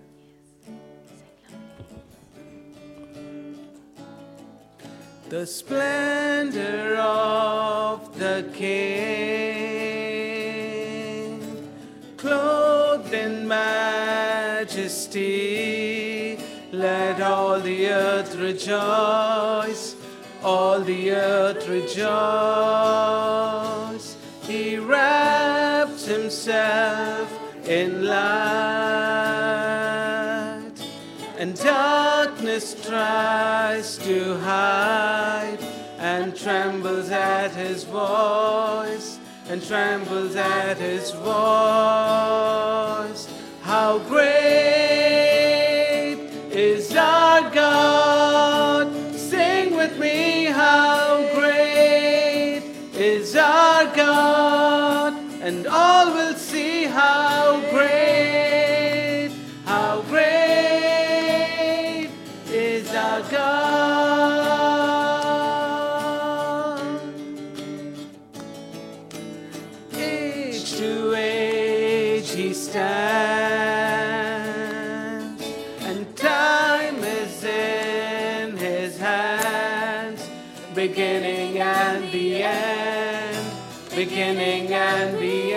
The 5.29 5.45
splendor 5.45 6.95
of 6.97 8.17
the 8.17 8.49
King, 8.55 8.81
clothed 12.17 13.13
in 13.13 13.47
majesty, 13.47 14.79
let 16.71 17.21
all 17.21 17.59
the 17.59 17.89
earth 17.89 18.35
rejoice, 18.35 19.95
all 20.43 20.79
the 20.81 21.11
earth 21.11 21.67
rejoice. 21.69 22.05
He 24.41 24.77
wraps 24.77 26.05
himself 26.07 27.34
in 27.67 28.05
light, 28.05 28.15
and 31.37 31.55
darkness 31.55 32.75
tries 32.85 33.97
to 33.97 34.37
hide 34.39 35.57
and 35.97 36.35
trembles 36.35 37.09
at 37.09 37.55
his 37.55 37.83
voice, 37.85 39.19
and 39.49 39.65
trembles 39.65 40.35
at 40.35 40.77
his 40.77 41.11
voice. 41.11 41.27
How 43.61 43.97
great 43.99 44.25
is 46.51 46.95
our 46.95 47.49
God! 47.49 48.93
Sing 49.15 49.75
with 49.75 49.97
me, 49.97 50.45
how 50.45 51.27
great 51.33 52.61
is 52.93 53.35
our 53.35 53.85
God! 53.95 55.13
And 55.41 55.67
all 55.67 56.13
will 56.13 56.35
how 56.95 57.59
great, 57.71 59.29
how 59.65 60.01
great 60.03 60.47
is 62.47 62.89
our 62.95 63.21
God. 63.29 63.65
Age 69.93 70.75
to 70.77 71.13
age 71.17 72.29
he 72.29 72.53
stands, 72.53 72.85
and 75.81 76.15
time 76.15 77.03
is 77.03 77.43
in 77.43 78.55
his 78.55 78.97
hands, 78.97 80.29
beginning 80.73 81.59
and 81.59 82.09
the 82.13 82.41
end, 82.43 83.51
beginning 83.93 84.71
and 84.73 85.17
the 85.17 85.53
end. 85.53 85.54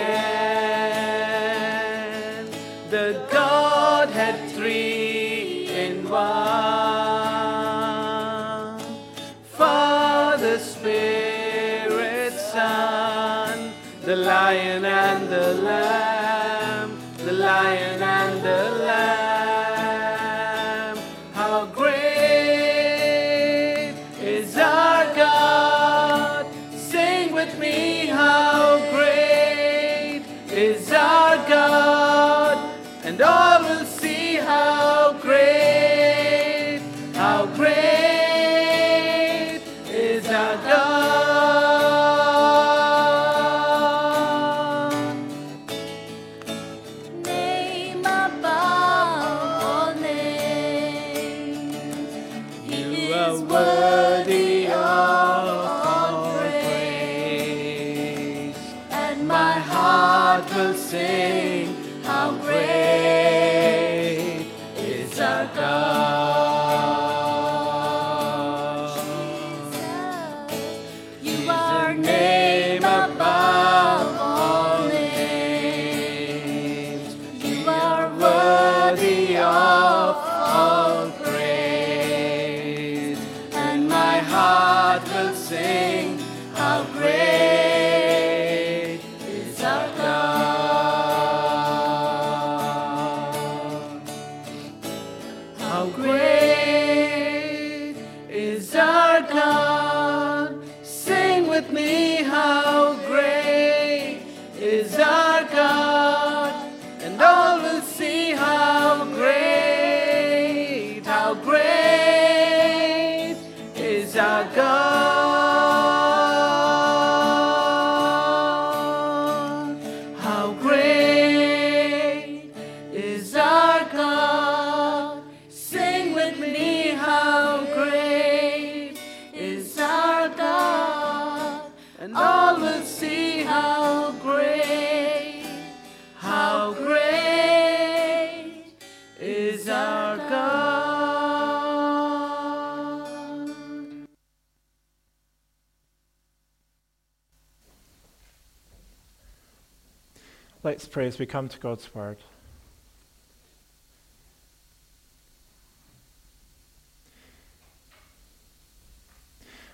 As 150.97 151.19
we 151.19 151.27
come 151.27 151.47
to 151.47 151.59
God's 151.59 151.93
Word. 151.93 152.17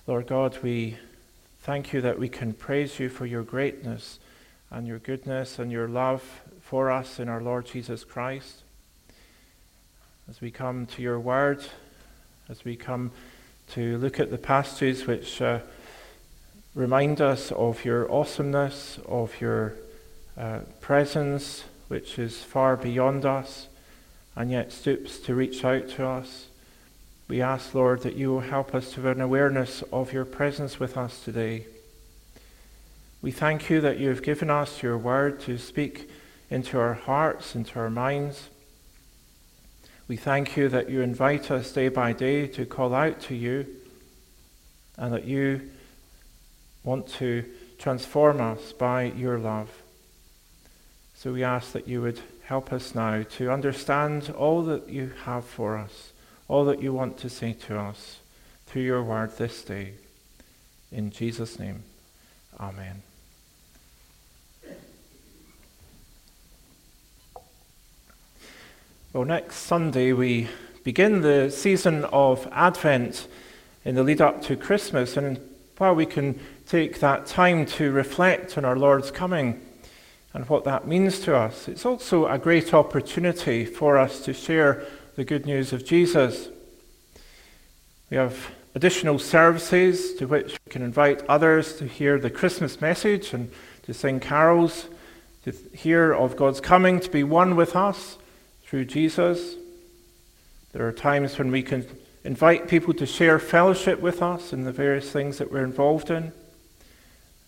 Lord 0.05 0.27
God, 0.27 0.59
we 0.61 0.97
thank 1.61 1.93
you 1.93 2.01
that 2.01 2.19
we 2.19 2.27
can 2.27 2.53
praise 2.53 2.99
you 2.99 3.07
for 3.09 3.25
your 3.25 3.43
greatness 3.43 4.19
and 4.69 4.85
your 4.85 4.99
goodness 4.99 5.57
and 5.57 5.71
your 5.71 5.87
love 5.87 6.41
for 6.59 6.91
us 6.91 7.17
in 7.17 7.29
our 7.29 7.41
Lord 7.41 7.65
Jesus 7.65 8.03
Christ. 8.03 8.63
As 10.29 10.41
we 10.41 10.51
come 10.51 10.85
to 10.87 11.01
your 11.01 11.19
Word, 11.19 11.65
as 12.49 12.65
we 12.65 12.75
come 12.75 13.11
to 13.69 13.97
look 13.97 14.19
at 14.19 14.31
the 14.31 14.37
passages 14.37 15.07
which 15.07 15.41
uh, 15.41 15.61
remind 16.75 17.21
us 17.21 17.53
of 17.53 17.83
your 17.85 18.11
awesomeness, 18.11 18.99
of 19.07 19.39
your 19.39 19.75
uh, 20.37 20.59
presence, 20.81 21.63
which 21.87 22.19
is 22.19 22.43
far 22.43 22.75
beyond 22.75 23.25
us 23.25 23.67
and 24.35 24.51
yet 24.51 24.71
stoops 24.71 25.19
to 25.19 25.35
reach 25.35 25.63
out 25.63 25.87
to 25.89 26.05
us. 26.05 26.47
We 27.27 27.41
ask, 27.41 27.73
Lord, 27.73 28.01
that 28.01 28.15
you 28.15 28.29
will 28.29 28.41
help 28.41 28.75
us 28.75 28.91
to 28.91 29.01
have 29.01 29.15
an 29.17 29.21
awareness 29.21 29.81
of 29.91 30.13
your 30.13 30.25
presence 30.25 30.79
with 30.79 30.97
us 30.97 31.23
today. 31.23 31.65
We 33.21 33.31
thank 33.31 33.69
you 33.69 33.81
that 33.81 33.97
you 33.97 34.09
have 34.09 34.21
given 34.21 34.49
us 34.49 34.83
your 34.83 34.97
word 34.97 35.39
to 35.41 35.57
speak 35.57 36.09
into 36.51 36.77
our 36.77 36.93
hearts, 36.93 37.55
into 37.55 37.79
our 37.79 37.89
minds. 37.89 38.49
We 40.07 40.17
thank 40.17 40.55
you 40.55 40.69
that 40.69 40.89
you 40.89 41.01
invite 41.01 41.49
us 41.49 41.71
day 41.71 41.89
by 41.89 42.13
day 42.13 42.45
to 42.47 42.65
call 42.65 42.93
out 42.93 43.19
to 43.21 43.35
you 43.35 43.65
and 44.97 45.11
that 45.13 45.25
you 45.25 45.71
want 46.83 47.07
to 47.07 47.43
transform 47.79 48.39
us 48.39 48.71
by 48.73 49.05
your 49.05 49.39
love. 49.39 49.69
So 51.17 51.33
we 51.33 51.43
ask 51.43 51.71
that 51.71 51.87
you 51.87 52.01
would 52.01 52.19
help 52.43 52.71
us 52.71 52.93
now 52.93 53.23
to 53.23 53.51
understand 53.51 54.33
all 54.37 54.61
that 54.63 54.89
you 54.89 55.11
have 55.23 55.45
for 55.45 55.77
us, 55.77 56.11
all 56.47 56.65
that 56.65 56.81
you 56.81 56.93
want 56.93 57.17
to 57.19 57.29
say 57.29 57.53
to 57.53 57.79
us 57.79 58.19
through 58.67 58.83
your 58.83 59.01
word 59.01 59.35
this 59.37 59.63
day. 59.63 59.93
In 60.91 61.09
Jesus' 61.09 61.57
name, 61.57 61.83
amen. 62.59 63.01
Well, 69.13 69.25
next 69.25 69.55
Sunday 69.55 70.11
we 70.11 70.49
begin 70.83 71.21
the 71.21 71.49
season 71.49 72.03
of 72.05 72.47
Advent 72.51 73.27
in 73.83 73.95
the 73.95 74.03
lead 74.03 74.21
up 74.21 74.41
to 74.43 74.55
Christmas, 74.55 75.15
and 75.15 75.39
while 75.77 75.95
we 75.95 76.05
can 76.05 76.39
take 76.67 76.99
that 76.99 77.25
time 77.25 77.65
to 77.65 77.91
reflect 77.91 78.57
on 78.57 78.65
our 78.65 78.75
Lord's 78.75 79.11
coming, 79.11 79.64
and 80.35 80.49
what 80.49 80.65
that 80.65 80.85
means 80.85 81.21
to 81.21 81.33
us. 81.33 81.69
It's 81.69 81.85
also 81.85 82.27
a 82.27 82.37
great 82.37 82.73
opportunity 82.73 83.63
for 83.63 83.97
us 83.97 84.19
to 84.25 84.33
share 84.33 84.83
the 85.15 85.23
good 85.23 85.45
news 85.45 85.71
of 85.71 85.85
Jesus. 85.85 86.49
We 88.11 88.17
have 88.17 88.51
additional 88.75 89.17
services 89.17 90.13
to 90.15 90.27
which 90.27 90.59
we 90.65 90.71
can 90.71 90.81
invite 90.81 91.23
others 91.29 91.77
to 91.77 91.87
hear 91.87 92.19
the 92.19 92.29
Christmas 92.29 92.81
message 92.81 93.31
and 93.31 93.49
to 93.83 93.93
sing 93.93 94.19
carols, 94.19 94.87
to 95.45 95.53
hear 95.73 96.11
of 96.11 96.35
God's 96.35 96.59
coming 96.59 96.99
to 96.99 97.09
be 97.09 97.23
one 97.23 97.55
with 97.55 97.73
us 97.73 98.17
through 98.65 98.85
Jesus. 98.85 99.55
There 100.73 100.85
are 100.85 100.91
times 100.91 101.37
when 101.37 101.49
we 101.49 101.63
can 101.63 101.87
invite 102.25 102.67
people 102.67 102.93
to 102.95 103.05
share 103.05 103.39
fellowship 103.39 104.01
with 104.01 104.21
us 104.21 104.51
in 104.51 104.65
the 104.65 104.73
various 104.73 105.09
things 105.09 105.37
that 105.37 105.49
we're 105.49 105.63
involved 105.63 106.09
in. 106.09 106.33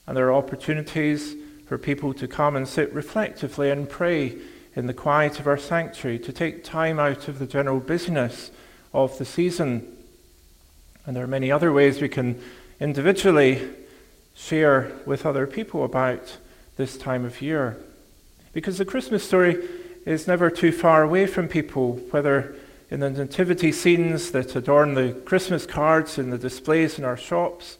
And 0.07 0.15
there 0.15 0.27
are 0.27 0.33
opportunities 0.33 1.35
for 1.67 1.77
people 1.77 2.13
to 2.13 2.27
come 2.27 2.55
and 2.55 2.67
sit 2.67 2.93
reflectively 2.93 3.69
and 3.69 3.89
pray 3.89 4.37
in 4.75 4.87
the 4.87 4.93
quiet 4.93 5.39
of 5.39 5.47
our 5.47 5.57
sanctuary, 5.57 6.19
to 6.19 6.31
take 6.31 6.63
time 6.63 6.99
out 6.99 7.27
of 7.27 7.39
the 7.39 7.47
general 7.47 7.79
busyness 7.79 8.51
of 8.93 9.17
the 9.17 9.25
season. 9.25 9.97
And 11.05 11.15
there 11.15 11.23
are 11.23 11.27
many 11.27 11.51
other 11.51 11.73
ways 11.73 11.99
we 11.99 12.09
can 12.09 12.39
individually 12.79 13.67
share 14.35 14.91
with 15.05 15.25
other 15.25 15.47
people 15.47 15.83
about 15.83 16.37
this 16.75 16.97
time 16.97 17.25
of 17.25 17.41
year. 17.41 17.77
Because 18.53 18.77
the 18.77 18.85
Christmas 18.85 19.23
story 19.23 19.67
is 20.05 20.27
never 20.27 20.49
too 20.49 20.71
far 20.71 21.01
away 21.01 21.25
from 21.25 21.47
people, 21.47 21.93
whether 22.11 22.55
in 22.89 22.99
the 22.99 23.09
nativity 23.09 23.71
scenes 23.71 24.31
that 24.31 24.55
adorn 24.55 24.93
the 24.93 25.13
Christmas 25.25 25.65
cards 25.65 26.17
in 26.17 26.29
the 26.29 26.37
displays 26.37 26.97
in 26.97 27.03
our 27.03 27.17
shops, 27.17 27.77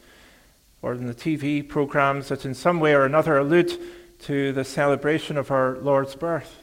or 0.82 0.94
in 0.94 1.08
the 1.08 1.14
TV 1.14 1.68
programs 1.68 2.30
that 2.30 2.46
in 2.46 2.54
some 2.54 2.80
way 2.80 2.94
or 2.94 3.06
another 3.06 3.38
allude 3.38 3.78
to 4.20 4.52
the 4.52 4.64
celebration 4.64 5.38
of 5.38 5.52
our 5.52 5.78
Lord's 5.78 6.16
birth. 6.16 6.58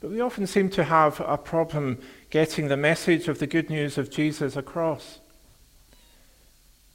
But 0.00 0.10
we 0.10 0.20
often 0.20 0.46
seem 0.46 0.68
to 0.70 0.84
have 0.84 1.20
a 1.20 1.38
problem 1.38 1.98
getting 2.30 2.68
the 2.68 2.76
message 2.76 3.28
of 3.28 3.38
the 3.38 3.46
good 3.46 3.70
news 3.70 3.98
of 3.98 4.10
Jesus 4.10 4.56
across. 4.56 5.20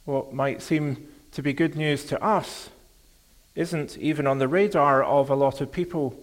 What 0.04 0.32
might 0.32 0.60
seem 0.60 1.08
to 1.32 1.42
be 1.42 1.52
good 1.52 1.74
news 1.74 2.04
to 2.06 2.22
us 2.22 2.70
isn't 3.54 3.96
even 3.98 4.26
on 4.26 4.38
the 4.38 4.48
radar 4.48 5.02
of 5.02 5.30
a 5.30 5.34
lot 5.34 5.60
of 5.60 5.72
people. 5.72 6.18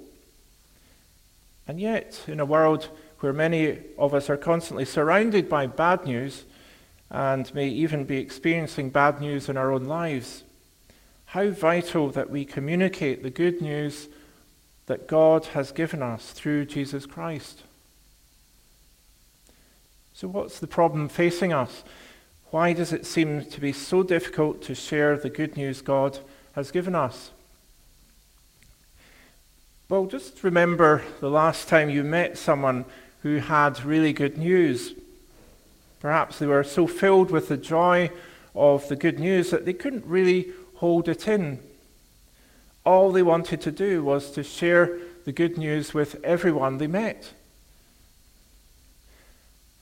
And 1.68 1.80
yet, 1.80 2.24
in 2.28 2.40
a 2.40 2.46
world 2.46 2.90
where 3.20 3.34
many 3.34 3.80
of 3.98 4.14
us 4.14 4.30
are 4.30 4.38
constantly 4.38 4.86
surrounded 4.86 5.50
by 5.50 5.68
bad 5.68 6.06
news 6.06 6.44
and 7.10 7.54
may 7.54 7.68
even 7.68 8.04
be 8.04 8.18
experiencing 8.18 8.90
bad 8.90 9.22
news 9.22 9.50
in 9.50 9.58
our 9.58 9.72
own 9.72 9.86
lives, 9.86 10.44
how 11.28 11.50
vital 11.50 12.10
that 12.10 12.30
we 12.30 12.46
communicate 12.46 13.24
the 13.24 13.30
good 13.30 13.62
news 13.62 14.08
that 14.88 15.08
God 15.08 15.46
has 15.48 15.72
given 15.72 16.02
us 16.02 16.32
through 16.32 16.66
Jesus 16.66 17.06
Christ. 17.06 17.64
So, 20.14 20.28
what's 20.28 20.60
the 20.60 20.68
problem 20.68 21.10
facing 21.10 21.52
us? 21.52 21.84
Why 22.52 22.72
does 22.74 22.94
it 22.94 23.06
seem 23.06 23.44
to 23.46 23.60
be 23.60 23.74
so 23.74 24.04
difficult 24.04 24.62
to 24.64 24.76
share 24.76 25.18
the 25.18 25.30
good 25.30 25.58
news 25.58 25.82
God 25.82 26.20
has 26.54 26.72
given 26.72 26.96
us? 26.96 27.32
Well, 29.90 30.06
just 30.06 30.44
remember 30.44 31.04
the 31.20 31.30
last 31.30 31.68
time 31.68 31.90
you 31.90 32.04
met 32.04 32.38
someone 32.38 32.86
who 33.24 33.38
had 33.38 33.84
really 33.84 34.14
good 34.14 34.38
news. 34.38 34.94
Perhaps 36.06 36.38
they 36.38 36.46
were 36.46 36.64
so 36.64 36.86
filled 36.86 37.32
with 37.32 37.48
the 37.48 37.58
joy 37.58 38.12
of 38.54 38.88
the 38.90 38.96
good 38.96 39.20
news 39.20 39.50
that 39.50 39.66
they 39.66 39.74
couldn't 39.74 40.06
really 40.06 40.52
hold 40.76 41.10
it 41.10 41.28
in. 41.28 41.60
All 42.86 43.12
they 43.12 43.24
wanted 43.24 43.60
to 43.62 43.72
do 43.72 44.04
was 44.04 44.30
to 44.34 44.44
share 44.44 45.00
the 45.24 45.32
good 45.32 45.58
news 45.58 45.96
with 45.96 46.24
everyone 46.24 46.78
they 46.78 46.86
met. 46.86 47.34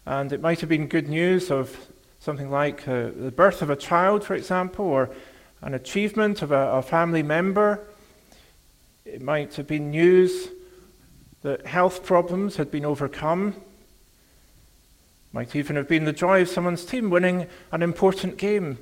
And 0.05 0.31
it 0.31 0.39
might 0.39 0.61
have 0.61 0.69
been 0.69 0.87
good 0.87 1.09
news 1.09 1.51
of 1.51 1.75
something 2.21 2.49
like 2.49 2.87
uh, 2.87 3.09
the 3.13 3.33
birth 3.35 3.61
of 3.61 3.69
a 3.69 3.75
child, 3.75 4.23
for 4.23 4.33
example, 4.33 4.85
or 4.85 5.09
an 5.61 5.73
achievement 5.73 6.41
of 6.41 6.53
a, 6.53 6.69
a 6.71 6.81
family 6.81 7.21
member. 7.21 7.81
It 9.03 9.21
might 9.21 9.55
have 9.55 9.67
been 9.67 9.91
news 9.91 10.47
that 11.41 11.67
health 11.67 12.05
problems 12.05 12.55
had 12.55 12.71
been 12.71 12.85
overcome. 12.85 13.55
Might 15.33 15.55
even 15.55 15.75
have 15.77 15.87
been 15.87 16.05
the 16.05 16.13
joy 16.13 16.43
of 16.43 16.49
someone's 16.49 16.85
team 16.85 17.09
winning 17.09 17.47
an 17.71 17.81
important 17.81 18.37
game. 18.37 18.77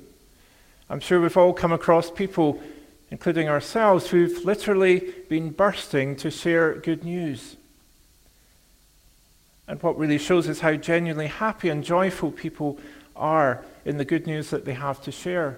I'm 0.89 0.99
sure 0.99 1.21
we've 1.21 1.37
all 1.37 1.53
come 1.53 1.71
across 1.71 2.11
people, 2.11 2.61
including 3.09 3.47
ourselves, 3.47 4.09
who've 4.09 4.43
literally 4.43 5.13
been 5.29 5.51
bursting 5.51 6.17
to 6.17 6.29
share 6.29 6.75
good 6.75 7.05
news. 7.05 7.55
And 9.65 9.81
what 9.81 9.97
really 9.97 10.17
shows 10.17 10.49
is 10.49 10.59
how 10.59 10.73
genuinely 10.75 11.27
happy 11.27 11.69
and 11.69 11.85
joyful 11.85 12.31
people 12.31 12.77
are 13.15 13.63
in 13.85 13.95
the 13.95 14.03
good 14.03 14.27
news 14.27 14.49
that 14.49 14.65
they 14.65 14.73
have 14.73 15.01
to 15.03 15.11
share. 15.11 15.57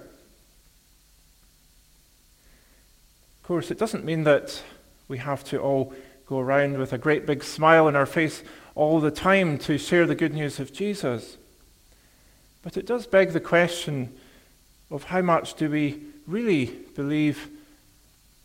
Of 3.40 3.48
course, 3.48 3.72
it 3.72 3.78
doesn't 3.78 4.04
mean 4.04 4.22
that 4.24 4.62
we 5.08 5.18
have 5.18 5.42
to 5.44 5.58
all 5.58 5.92
go 6.26 6.38
around 6.38 6.78
with 6.78 6.92
a 6.92 6.98
great 6.98 7.26
big 7.26 7.42
smile 7.42 7.88
on 7.88 7.96
our 7.96 8.06
face 8.06 8.44
all 8.74 9.00
the 9.00 9.10
time 9.10 9.58
to 9.58 9.78
share 9.78 10.06
the 10.06 10.14
good 10.14 10.34
news 10.34 10.58
of 10.58 10.72
Jesus. 10.72 11.36
But 12.62 12.76
it 12.76 12.86
does 12.86 13.06
beg 13.06 13.32
the 13.32 13.40
question 13.40 14.12
of 14.90 15.04
how 15.04 15.22
much 15.22 15.54
do 15.54 15.70
we 15.70 16.00
really 16.26 16.66
believe 16.94 17.48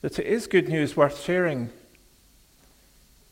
that 0.02 0.20
it 0.20 0.26
is 0.26 0.48
good 0.48 0.70
news 0.70 0.96
worth 0.96 1.22
sharing 1.22 1.70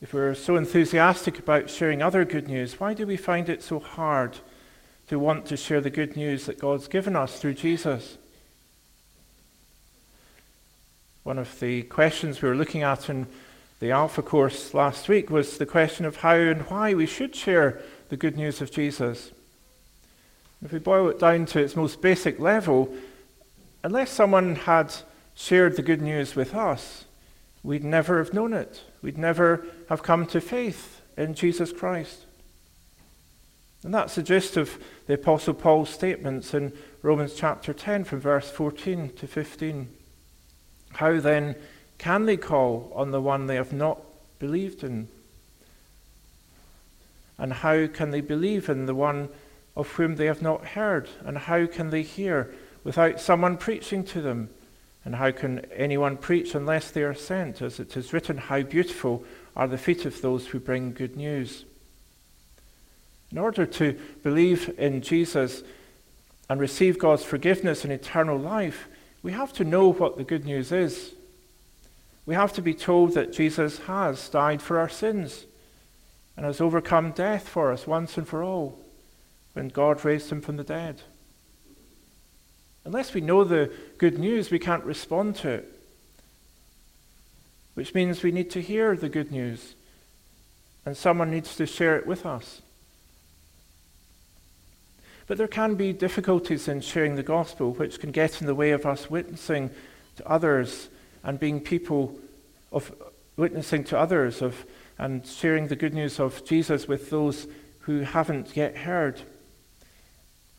if 0.00 0.14
we're 0.14 0.34
so 0.34 0.56
enthusiastic 0.56 1.40
about 1.40 1.68
sharing 1.68 2.02
other 2.02 2.24
good 2.24 2.46
news, 2.46 2.78
why 2.78 2.94
do 2.94 3.04
we 3.04 3.16
find 3.16 3.48
it 3.48 3.64
so 3.64 3.80
hard 3.80 4.38
to 5.08 5.18
want 5.18 5.46
to 5.46 5.56
share 5.56 5.80
the 5.80 5.90
good 5.90 6.16
news 6.16 6.46
that 6.46 6.60
God's 6.60 6.86
given 6.86 7.16
us 7.16 7.40
through 7.40 7.54
Jesus? 7.54 8.16
One 11.24 11.36
of 11.36 11.58
the 11.58 11.82
questions 11.82 12.40
we 12.40 12.48
were 12.48 12.54
looking 12.54 12.84
at 12.84 13.10
in 13.10 13.26
the 13.80 13.92
Alpha 13.92 14.22
course 14.22 14.74
last 14.74 15.08
week 15.08 15.30
was 15.30 15.58
the 15.58 15.66
question 15.66 16.04
of 16.04 16.16
how 16.16 16.34
and 16.34 16.62
why 16.62 16.94
we 16.94 17.06
should 17.06 17.34
share 17.34 17.80
the 18.08 18.16
good 18.16 18.36
news 18.36 18.60
of 18.60 18.72
Jesus. 18.72 19.30
If 20.64 20.72
we 20.72 20.80
boil 20.80 21.08
it 21.08 21.20
down 21.20 21.46
to 21.46 21.60
its 21.60 21.76
most 21.76 22.00
basic 22.00 22.40
level, 22.40 22.92
unless 23.84 24.10
someone 24.10 24.56
had 24.56 24.92
shared 25.34 25.76
the 25.76 25.82
good 25.82 26.02
news 26.02 26.34
with 26.34 26.54
us, 26.54 27.04
we'd 27.62 27.84
never 27.84 28.18
have 28.18 28.34
known 28.34 28.52
it. 28.52 28.82
We'd 29.00 29.18
never 29.18 29.64
have 29.88 30.02
come 30.02 30.26
to 30.26 30.40
faith 30.40 31.00
in 31.16 31.34
Jesus 31.34 31.72
Christ. 31.72 32.24
And 33.84 33.94
that's 33.94 34.16
the 34.16 34.24
gist 34.24 34.56
of 34.56 34.76
the 35.06 35.14
Apostle 35.14 35.54
Paul's 35.54 35.90
statements 35.90 36.52
in 36.52 36.72
Romans 37.02 37.34
chapter 37.34 37.72
10 37.72 38.02
from 38.02 38.18
verse 38.18 38.50
14 38.50 39.10
to 39.14 39.26
15. 39.28 39.88
How 40.94 41.20
then 41.20 41.54
can 41.98 42.26
they 42.26 42.36
call 42.36 42.92
on 42.94 43.10
the 43.10 43.20
one 43.20 43.46
they 43.46 43.56
have 43.56 43.72
not 43.72 44.00
believed 44.38 44.84
in? 44.84 45.08
And 47.36 47.52
how 47.52 47.86
can 47.86 48.10
they 48.10 48.20
believe 48.20 48.68
in 48.68 48.86
the 48.86 48.94
one 48.94 49.28
of 49.76 49.88
whom 49.92 50.16
they 50.16 50.26
have 50.26 50.42
not 50.42 50.68
heard? 50.68 51.08
And 51.24 51.38
how 51.38 51.66
can 51.66 51.90
they 51.90 52.02
hear 52.02 52.54
without 52.84 53.20
someone 53.20 53.56
preaching 53.56 54.04
to 54.04 54.20
them? 54.20 54.50
And 55.04 55.14
how 55.14 55.30
can 55.30 55.60
anyone 55.74 56.16
preach 56.16 56.54
unless 56.54 56.90
they 56.90 57.02
are 57.02 57.14
sent? 57.14 57.62
As 57.62 57.80
it 57.80 57.96
is 57.96 58.12
written, 58.12 58.36
How 58.36 58.62
beautiful 58.62 59.24
are 59.56 59.68
the 59.68 59.78
feet 59.78 60.04
of 60.04 60.20
those 60.20 60.46
who 60.48 60.60
bring 60.60 60.92
good 60.92 61.16
news. 61.16 61.64
In 63.30 63.38
order 63.38 63.66
to 63.66 63.98
believe 64.22 64.74
in 64.78 65.02
Jesus 65.02 65.62
and 66.48 66.60
receive 66.60 66.98
God's 66.98 67.24
forgiveness 67.24 67.84
and 67.84 67.92
eternal 67.92 68.38
life, 68.38 68.88
we 69.22 69.32
have 69.32 69.52
to 69.54 69.64
know 69.64 69.92
what 69.92 70.16
the 70.16 70.24
good 70.24 70.44
news 70.44 70.72
is. 70.72 71.12
We 72.28 72.34
have 72.34 72.52
to 72.52 72.62
be 72.62 72.74
told 72.74 73.14
that 73.14 73.32
Jesus 73.32 73.78
has 73.78 74.28
died 74.28 74.60
for 74.60 74.78
our 74.78 74.90
sins 74.90 75.46
and 76.36 76.44
has 76.44 76.60
overcome 76.60 77.12
death 77.12 77.48
for 77.48 77.72
us 77.72 77.86
once 77.86 78.18
and 78.18 78.28
for 78.28 78.42
all 78.42 78.78
when 79.54 79.68
God 79.68 80.04
raised 80.04 80.30
him 80.30 80.42
from 80.42 80.58
the 80.58 80.62
dead. 80.62 81.00
Unless 82.84 83.14
we 83.14 83.22
know 83.22 83.44
the 83.44 83.72
good 83.96 84.18
news, 84.18 84.50
we 84.50 84.58
can't 84.58 84.84
respond 84.84 85.36
to 85.36 85.48
it 85.48 85.74
which 87.72 87.94
means 87.94 88.22
we 88.22 88.30
need 88.30 88.50
to 88.50 88.60
hear 88.60 88.94
the 88.94 89.08
good 89.08 89.32
news 89.32 89.74
and 90.84 90.98
someone 90.98 91.30
needs 91.30 91.56
to 91.56 91.64
share 91.64 91.96
it 91.96 92.06
with 92.06 92.26
us. 92.26 92.60
But 95.26 95.38
there 95.38 95.48
can 95.48 95.76
be 95.76 95.94
difficulties 95.94 96.68
in 96.68 96.82
sharing 96.82 97.14
the 97.14 97.22
gospel 97.22 97.72
which 97.72 97.98
can 97.98 98.10
get 98.10 98.42
in 98.42 98.46
the 98.46 98.54
way 98.54 98.72
of 98.72 98.84
us 98.84 99.08
witnessing 99.08 99.70
to 100.16 100.28
others 100.28 100.90
and 101.22 101.38
being 101.38 101.60
people 101.60 102.18
of 102.72 102.94
witnessing 103.36 103.84
to 103.84 103.98
others 103.98 104.42
of 104.42 104.66
and 104.98 105.26
sharing 105.26 105.68
the 105.68 105.76
good 105.76 105.94
news 105.94 106.18
of 106.18 106.44
Jesus 106.44 106.88
with 106.88 107.10
those 107.10 107.46
who 107.80 108.00
haven't 108.00 108.56
yet 108.56 108.78
heard. 108.78 109.22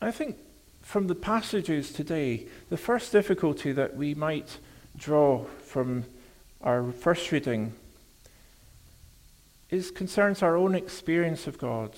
I 0.00 0.10
think 0.10 0.38
from 0.82 1.06
the 1.06 1.14
passages 1.14 1.92
today, 1.92 2.46
the 2.70 2.76
first 2.76 3.12
difficulty 3.12 3.72
that 3.72 3.96
we 3.96 4.14
might 4.14 4.58
draw 4.96 5.44
from 5.62 6.04
our 6.62 6.90
first 6.90 7.30
reading 7.32 7.74
is 9.68 9.90
concerns 9.90 10.42
our 10.42 10.56
own 10.56 10.74
experience 10.74 11.46
of 11.46 11.58
God. 11.58 11.94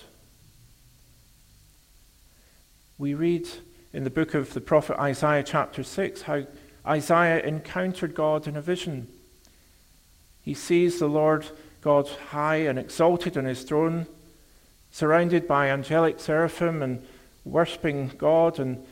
we 3.02 3.14
read 3.14 3.48
in 3.92 4.04
the 4.04 4.10
book 4.10 4.32
of 4.32 4.54
the 4.54 4.60
prophet 4.60 4.96
Isaiah, 4.96 5.42
chapter 5.42 5.82
6, 5.82 6.22
how 6.22 6.44
Isaiah 6.86 7.40
encountered 7.40 8.14
God 8.14 8.48
in 8.48 8.56
a 8.56 8.62
vision. 8.62 9.08
He 10.42 10.54
sees 10.54 10.98
the 10.98 11.06
Lord 11.06 11.46
God 11.80 12.08
high 12.30 12.56
and 12.56 12.78
exalted 12.78 13.36
on 13.36 13.44
his 13.44 13.62
throne, 13.62 14.06
surrounded 14.90 15.46
by 15.46 15.68
angelic 15.68 16.20
seraphim 16.20 16.82
and 16.82 17.04
worshipping 17.44 18.12
God, 18.18 18.58
and 18.58 18.84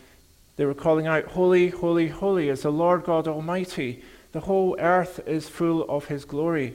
they 0.57 0.65
were 0.65 0.75
calling 0.75 1.07
out, 1.07 1.25
Holy, 1.27 1.69
holy, 1.69 2.09
holy 2.09 2.49
is 2.49 2.63
the 2.63 2.71
Lord 2.71 3.05
God 3.05 3.27
Almighty. 3.27 4.03
The 4.33 4.41
whole 4.41 4.77
earth 4.79 5.21
is 5.27 5.49
full 5.49 5.83
of 5.89 6.07
his 6.07 6.25
glory. 6.25 6.75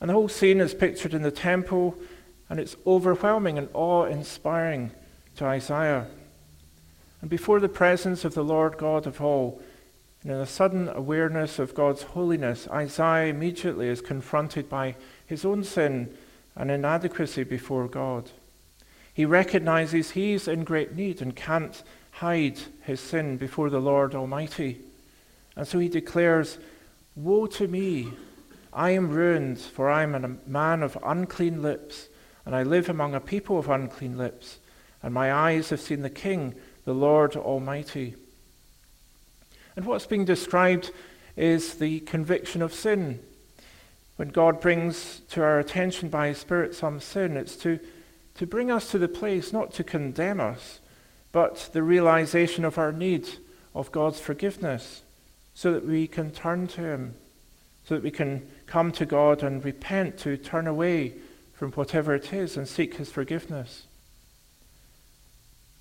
And 0.00 0.08
the 0.08 0.14
whole 0.14 0.28
scene 0.28 0.60
is 0.60 0.74
pictured 0.74 1.14
in 1.14 1.22
the 1.22 1.30
temple, 1.30 1.96
and 2.48 2.58
it's 2.58 2.76
overwhelming 2.86 3.58
and 3.58 3.68
awe 3.74 4.04
inspiring 4.04 4.90
to 5.36 5.44
Isaiah. 5.44 6.06
And 7.20 7.28
before 7.30 7.60
the 7.60 7.68
presence 7.68 8.24
of 8.24 8.34
the 8.34 8.44
Lord 8.44 8.78
God 8.78 9.06
of 9.06 9.20
all, 9.20 9.60
and 10.22 10.32
in 10.32 10.38
a 10.38 10.46
sudden 10.46 10.88
awareness 10.88 11.58
of 11.58 11.74
God's 11.74 12.02
holiness, 12.02 12.68
Isaiah 12.68 13.30
immediately 13.30 13.88
is 13.88 14.00
confronted 14.00 14.68
by 14.68 14.96
his 15.26 15.44
own 15.44 15.64
sin 15.64 16.14
and 16.54 16.70
inadequacy 16.70 17.44
before 17.44 17.88
God. 17.88 18.30
He 19.14 19.24
recognizes 19.24 20.10
he's 20.10 20.46
in 20.46 20.64
great 20.64 20.94
need 20.94 21.22
and 21.22 21.34
can't 21.34 21.82
hide 22.12 22.58
his 22.82 23.00
sin 23.00 23.36
before 23.38 23.70
the 23.70 23.80
Lord 23.80 24.14
Almighty. 24.14 24.80
And 25.56 25.66
so 25.66 25.78
he 25.78 25.88
declares, 25.88 26.58
Woe 27.16 27.46
to 27.46 27.66
me! 27.66 28.12
I 28.72 28.90
am 28.90 29.10
ruined, 29.10 29.58
for 29.58 29.90
I 29.90 30.04
am 30.04 30.14
a 30.14 30.36
man 30.48 30.82
of 30.82 30.96
unclean 31.04 31.60
lips, 31.60 32.08
and 32.46 32.54
I 32.54 32.62
live 32.62 32.88
among 32.88 33.14
a 33.14 33.20
people 33.20 33.58
of 33.58 33.68
unclean 33.68 34.16
lips, 34.16 34.58
and 35.02 35.12
my 35.12 35.32
eyes 35.32 35.70
have 35.70 35.80
seen 35.80 36.02
the 36.02 36.10
King, 36.10 36.54
the 36.90 36.94
Lord 36.94 37.36
Almighty. 37.36 38.16
And 39.76 39.84
what's 39.84 40.06
being 40.06 40.24
described 40.24 40.90
is 41.36 41.74
the 41.74 42.00
conviction 42.00 42.62
of 42.62 42.74
sin. 42.74 43.20
When 44.16 44.30
God 44.30 44.60
brings 44.60 45.20
to 45.30 45.40
our 45.40 45.60
attention 45.60 46.08
by 46.08 46.26
His 46.26 46.38
Spirit 46.38 46.74
some 46.74 46.98
sin, 46.98 47.36
it's 47.36 47.54
to, 47.58 47.78
to 48.34 48.44
bring 48.44 48.72
us 48.72 48.90
to 48.90 48.98
the 48.98 49.06
place 49.06 49.52
not 49.52 49.72
to 49.74 49.84
condemn 49.84 50.40
us, 50.40 50.80
but 51.30 51.70
the 51.72 51.84
realization 51.84 52.64
of 52.64 52.76
our 52.76 52.90
need 52.90 53.28
of 53.72 53.92
God's 53.92 54.18
forgiveness 54.18 55.02
so 55.54 55.72
that 55.72 55.86
we 55.86 56.08
can 56.08 56.32
turn 56.32 56.66
to 56.66 56.80
Him, 56.80 57.14
so 57.84 57.94
that 57.94 58.02
we 58.02 58.10
can 58.10 58.48
come 58.66 58.90
to 58.90 59.06
God 59.06 59.44
and 59.44 59.64
repent, 59.64 60.18
to 60.18 60.36
turn 60.36 60.66
away 60.66 61.14
from 61.54 61.70
whatever 61.70 62.16
it 62.16 62.32
is 62.32 62.56
and 62.56 62.66
seek 62.66 62.96
His 62.96 63.12
forgiveness. 63.12 63.84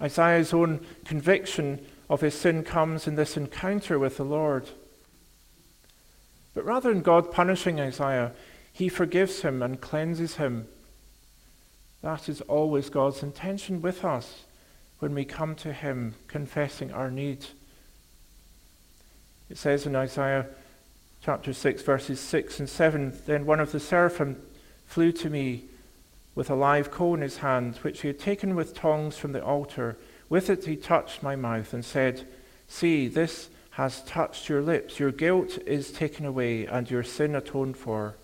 Isaiah's 0.01 0.53
own 0.53 0.85
conviction 1.05 1.85
of 2.09 2.21
his 2.21 2.33
sin 2.33 2.63
comes 2.63 3.07
in 3.07 3.15
this 3.15 3.37
encounter 3.37 3.99
with 3.99 4.17
the 4.17 4.23
Lord. 4.23 4.69
But 6.53 6.65
rather 6.65 6.89
than 6.89 7.01
God 7.01 7.31
punishing 7.31 7.79
Isaiah, 7.79 8.31
he 8.71 8.89
forgives 8.89 9.41
him 9.41 9.61
and 9.61 9.81
cleanses 9.81 10.37
him. 10.37 10.67
That 12.01 12.29
is 12.29 12.41
always 12.41 12.89
God's 12.89 13.23
intention 13.23 13.81
with 13.81 14.05
us 14.05 14.45
when 14.99 15.13
we 15.13 15.25
come 15.25 15.55
to 15.55 15.73
him 15.73 16.15
confessing 16.27 16.91
our 16.91 17.11
need. 17.11 17.45
It 19.49 19.57
says 19.57 19.85
in 19.85 19.95
Isaiah 19.95 20.47
chapter 21.23 21.53
6, 21.53 21.81
verses 21.81 22.19
6 22.19 22.59
and 22.59 22.69
7 22.69 23.21
Then 23.25 23.45
one 23.45 23.59
of 23.59 23.71
the 23.71 23.79
seraphim 23.79 24.41
flew 24.85 25.11
to 25.13 25.29
me 25.29 25.65
with 26.39 26.49
a 26.49 26.55
live 26.55 26.89
coal 26.89 27.15
in 27.15 27.19
his 27.19 27.39
hand, 27.39 27.75
which 27.81 27.99
he 27.99 28.07
had 28.07 28.17
taken 28.17 28.55
with 28.55 28.73
tongs 28.73 29.17
from 29.17 29.33
the 29.33 29.43
altar. 29.43 29.97
With 30.29 30.49
it 30.49 30.63
he 30.63 30.77
touched 30.77 31.21
my 31.21 31.35
mouth 31.35 31.73
and 31.73 31.83
said, 31.83 32.25
See, 32.65 33.09
this 33.09 33.49
has 33.71 34.01
touched 34.03 34.47
your 34.47 34.61
lips. 34.61 35.01
Your 35.01 35.11
guilt 35.11 35.57
is 35.65 35.91
taken 35.91 36.25
away 36.25 36.65
and 36.65 36.89
your 36.89 37.03
sin 37.03 37.35
atoned 37.35 37.75
for. 37.75 38.15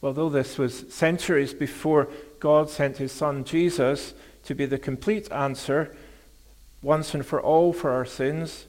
Well, 0.00 0.12
though 0.12 0.28
this 0.28 0.56
was 0.56 0.84
centuries 0.94 1.52
before 1.52 2.10
God 2.38 2.70
sent 2.70 2.98
his 2.98 3.10
son 3.10 3.42
Jesus 3.42 4.14
to 4.44 4.54
be 4.54 4.66
the 4.66 4.78
complete 4.78 5.32
answer, 5.32 5.96
once 6.80 7.12
and 7.12 7.26
for 7.26 7.42
all, 7.42 7.72
for 7.72 7.90
our 7.90 8.06
sins, 8.06 8.66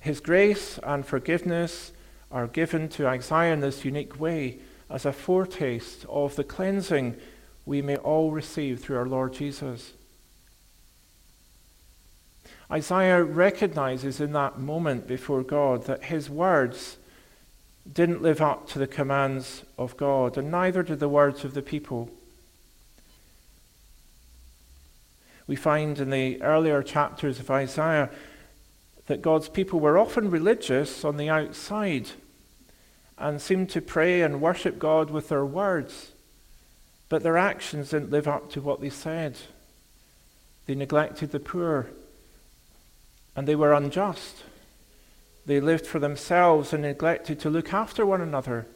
his 0.00 0.18
grace 0.18 0.80
and 0.82 1.06
forgiveness 1.06 1.92
are 2.32 2.48
given 2.48 2.88
to 2.88 3.06
Isaiah 3.06 3.52
in 3.52 3.60
this 3.60 3.84
unique 3.84 4.18
way 4.18 4.58
as 4.92 5.06
a 5.06 5.12
foretaste 5.12 6.04
of 6.08 6.36
the 6.36 6.44
cleansing 6.44 7.16
we 7.64 7.80
may 7.80 7.96
all 7.96 8.30
receive 8.30 8.80
through 8.80 8.98
our 8.98 9.06
Lord 9.06 9.32
Jesus. 9.32 9.94
Isaiah 12.70 13.24
recognizes 13.24 14.20
in 14.20 14.32
that 14.32 14.58
moment 14.58 15.06
before 15.06 15.42
God 15.42 15.86
that 15.86 16.04
his 16.04 16.28
words 16.28 16.98
didn't 17.90 18.22
live 18.22 18.40
up 18.40 18.68
to 18.68 18.78
the 18.78 18.86
commands 18.86 19.64
of 19.78 19.96
God, 19.96 20.36
and 20.36 20.50
neither 20.50 20.82
did 20.82 21.00
the 21.00 21.08
words 21.08 21.42
of 21.44 21.54
the 21.54 21.62
people. 21.62 22.10
We 25.46 25.56
find 25.56 25.98
in 25.98 26.10
the 26.10 26.40
earlier 26.42 26.82
chapters 26.82 27.40
of 27.40 27.50
Isaiah 27.50 28.10
that 29.06 29.22
God's 29.22 29.48
people 29.48 29.80
were 29.80 29.98
often 29.98 30.30
religious 30.30 31.04
on 31.04 31.16
the 31.16 31.28
outside 31.28 32.10
and 33.22 33.40
seemed 33.40 33.70
to 33.70 33.80
pray 33.80 34.20
and 34.20 34.40
worship 34.40 34.80
God 34.80 35.08
with 35.08 35.28
their 35.28 35.44
words. 35.44 36.10
But 37.08 37.22
their 37.22 37.38
actions 37.38 37.90
didn't 37.90 38.10
live 38.10 38.26
up 38.26 38.50
to 38.50 38.60
what 38.60 38.80
they 38.80 38.90
said. 38.90 39.36
They 40.66 40.74
neglected 40.74 41.30
the 41.30 41.38
poor, 41.38 41.86
and 43.36 43.46
they 43.46 43.54
were 43.54 43.72
unjust. 43.72 44.42
They 45.46 45.60
lived 45.60 45.86
for 45.86 46.00
themselves 46.00 46.72
and 46.72 46.82
neglected 46.82 47.38
to 47.40 47.50
look 47.50 47.72
after 47.72 48.04
one 48.04 48.20
another, 48.20 48.66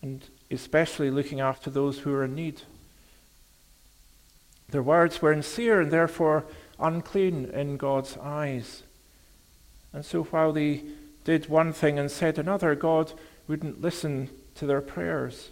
and 0.00 0.24
especially 0.48 1.10
looking 1.10 1.40
after 1.40 1.70
those 1.70 1.98
who 1.98 2.12
were 2.12 2.24
in 2.24 2.36
need. 2.36 2.62
Their 4.70 4.84
words 4.84 5.20
were 5.20 5.32
insincere 5.32 5.80
and 5.80 5.90
therefore 5.90 6.44
unclean 6.78 7.46
in 7.46 7.76
God's 7.76 8.16
eyes. 8.18 8.84
And 9.92 10.04
so 10.04 10.22
while 10.22 10.52
they 10.52 10.84
did 11.28 11.46
one 11.46 11.74
thing 11.74 11.98
and 11.98 12.10
said 12.10 12.38
another, 12.38 12.74
God 12.74 13.12
wouldn't 13.46 13.82
listen 13.82 14.30
to 14.54 14.64
their 14.64 14.80
prayers. 14.80 15.50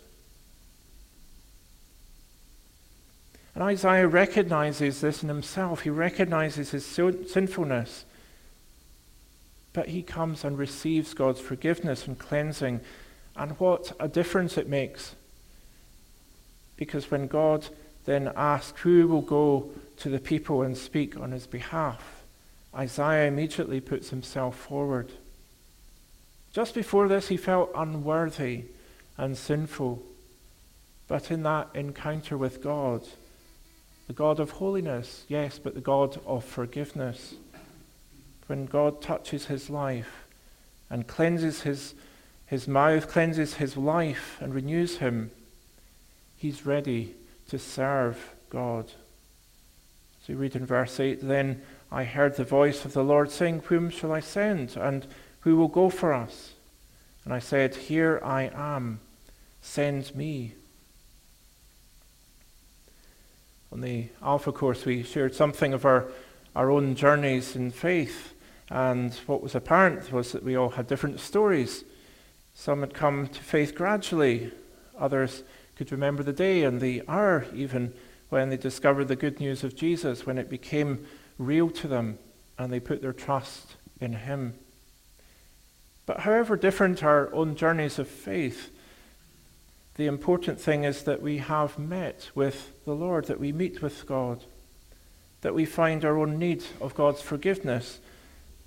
And 3.55 3.62
Isaiah 3.62 4.09
recognizes 4.09 5.03
this 5.03 5.22
in 5.22 5.29
himself. 5.29 5.83
He 5.83 5.91
recognizes 5.91 6.70
his 6.70 6.87
sinfulness. 6.87 8.07
But 9.74 9.89
he 9.89 10.03
comes 10.03 10.45
and 10.45 10.57
receives 10.57 11.12
God's 11.12 11.41
forgiveness 11.41 12.07
and 12.07 12.18
cleansing. 12.18 12.81
And 13.37 13.53
what 13.61 13.93
a 14.01 14.09
difference 14.09 14.57
it 14.57 14.70
makes. 14.70 15.14
Because 16.79 17.11
when 17.11 17.27
God 17.27 17.66
then 18.07 18.33
asks 18.35 18.81
who 18.81 19.07
will 19.09 19.20
go 19.20 19.72
to 19.99 20.09
the 20.09 20.20
people 20.20 20.62
and 20.62 20.74
speak 20.74 21.20
on 21.20 21.33
his 21.33 21.47
behalf, 21.47 22.22
Isaiah 22.74 23.29
immediately 23.29 23.83
puts 23.83 24.09
himself 24.09 24.57
forward. 24.57 25.12
Just 26.57 26.74
before 26.74 27.07
this, 27.07 27.28
he 27.28 27.36
felt 27.36 27.70
unworthy 27.76 28.64
and 29.18 29.36
sinful. 29.36 30.02
But 31.07 31.30
in 31.30 31.42
that 31.42 31.68
encounter 31.74 32.38
with 32.38 32.62
God, 32.62 33.02
the 34.07 34.14
God 34.14 34.40
of 34.40 34.52
holiness, 34.52 35.26
yes, 35.28 35.59
but 35.59 35.74
the 35.74 35.82
God 35.82 36.18
of 36.24 36.46
forgiveness. 36.46 37.34
When 38.46 38.64
God 38.64 39.02
touches 39.02 39.44
his 39.44 39.68
life 39.68 40.24
and 40.88 41.07
cleanses 41.07 41.61
his, 41.61 41.92
his 42.46 42.66
mouth, 42.66 43.07
cleanses 43.07 43.57
his 43.57 43.76
life, 43.76 44.38
and 44.40 44.54
renews 44.54 44.96
him, 44.96 45.32
he's 46.38 46.64
ready 46.64 47.16
to 47.50 47.59
serve 47.59 48.34
God. 48.48 48.86
So 50.22 50.32
you 50.32 50.38
read 50.38 50.57
in 50.57 50.64
verse 50.64 50.98
8 50.98 51.20
Then 51.20 51.61
I 51.92 52.04
heard 52.04 52.36
the 52.36 52.44
voice 52.44 52.86
of 52.86 52.94
the 52.94 53.04
Lord 53.04 53.30
saying, 53.30 53.64
Whom 53.66 53.90
shall 53.90 54.11
I 54.11 54.20
send? 54.20 54.74
And 54.78 55.07
who 55.47 55.57
will 55.57 55.68
go 55.68 55.88
for 55.88 56.12
us? 56.12 56.55
And 57.24 57.32
I 57.32 57.38
said, 57.38 57.76
Here 57.76 58.20
I 58.24 58.51
am, 58.53 58.99
send 59.62 60.12
me. 60.16 60.55
On 63.70 63.80
the 63.80 64.09
Alpha 64.20 64.51
course, 64.51 64.84
we 64.84 65.05
shared 65.05 65.36
something 65.36 65.72
of 65.72 65.84
our, 65.84 66.07
our 66.57 66.72
own 66.72 66.97
journeys 66.97 67.55
in 67.55 67.70
faith. 67.70 68.34
And 68.70 69.14
what 69.26 69.40
was 69.40 69.55
apparent 69.55 70.11
was 70.11 70.32
that 70.32 70.42
we 70.42 70.57
all 70.57 70.70
had 70.70 70.88
different 70.88 71.20
stories. 71.20 71.84
Some 72.53 72.80
had 72.80 72.92
come 72.92 73.28
to 73.28 73.40
faith 73.40 73.76
gradually, 73.76 74.51
others 74.99 75.44
could 75.76 75.92
remember 75.92 76.24
the 76.24 76.32
day 76.32 76.64
and 76.64 76.80
the 76.80 77.05
hour, 77.07 77.47
even 77.55 77.94
when 78.30 78.51
they 78.51 78.57
discovered 78.57 79.07
the 79.07 79.14
good 79.14 79.38
news 79.38 79.62
of 79.62 79.76
Jesus, 79.76 80.26
when 80.26 80.38
it 80.38 80.51
became 80.51 81.07
real 81.38 81.70
to 81.70 81.86
them 81.86 82.18
and 82.59 82.72
they 82.72 82.80
put 82.80 83.01
their 83.01 83.12
trust 83.12 83.76
in 84.01 84.12
Him. 84.12 84.55
But 86.07 86.20
however 86.20 86.57
different 86.57 87.02
our 87.02 87.32
own 87.34 87.57
journeys 87.57 87.98
of 87.98 88.09
faith, 88.09 88.70
The 89.96 90.07
important 90.07 90.61
thing 90.61 90.84
is 90.84 91.04
that 91.04 91.22
we 91.22 91.38
have 91.38 91.78
met 91.78 92.30
with 92.34 92.84
the 92.84 92.94
Lord, 92.94 93.26
that 93.26 93.40
we 93.40 93.50
meet 93.50 93.80
with 93.80 94.07
God, 94.07 94.44
that 95.40 95.54
we 95.54 95.64
find 95.64 96.04
our 96.04 96.18
own 96.18 96.38
need 96.38 96.64
of 96.82 96.94
God's 96.94 97.22
forgiveness 97.22 97.98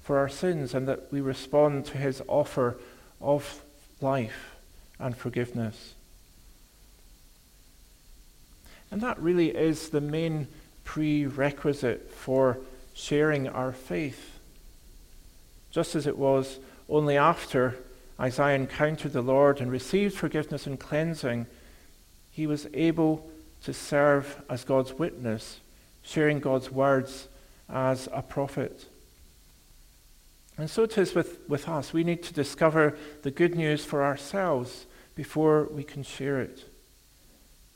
for 0.02 0.18
our 0.18 0.30
sins, 0.30 0.74
and 0.74 0.88
that 0.88 1.12
we 1.12 1.22
respond 1.22 1.86
to 1.86 1.98
his 2.00 2.24
offer 2.28 2.78
of 3.22 3.64
life 4.02 4.56
and 4.98 5.16
forgiveness. 5.16 5.94
And 8.90 9.02
that 9.02 9.20
really 9.22 9.56
is 9.56 9.90
the 9.90 10.02
main 10.02 10.48
prerequisite 10.84 12.10
for 12.10 12.58
sharing 12.96 13.48
our 13.48 13.72
faith. 13.72 14.40
Just 15.70 15.94
as 15.94 16.08
it 16.08 16.18
was 16.18 16.58
only 16.90 17.18
after 17.18 17.76
Isaiah 18.20 18.56
encountered 18.56 19.14
the 19.14 19.22
Lord 19.22 19.62
and 19.62 19.72
received 19.72 20.16
forgiveness 20.16 20.66
and 20.68 20.80
cleansing, 20.80 21.46
he 22.32 22.48
was 22.48 22.68
able 22.74 23.30
to 23.64 23.74
serve 23.74 24.42
as 24.50 24.64
God's 24.64 24.94
witness, 24.94 25.60
sharing 26.02 26.40
God's 26.40 26.72
words 26.72 27.28
as 27.70 28.10
a 28.12 28.22
prophet. 28.22 28.86
And 30.58 30.70
so 30.70 30.84
it 30.84 30.98
is 30.98 31.16
with, 31.16 31.40
with 31.48 31.70
us. 31.70 31.94
We 31.94 32.04
need 32.04 32.24
to 32.24 32.34
discover 32.34 32.98
the 33.22 33.32
good 33.32 33.56
news 33.56 33.86
for 33.86 34.04
ourselves 34.04 34.86
before 35.16 35.66
we 35.72 35.84
can 35.84 36.04
share 36.04 36.42
it. 36.42 36.66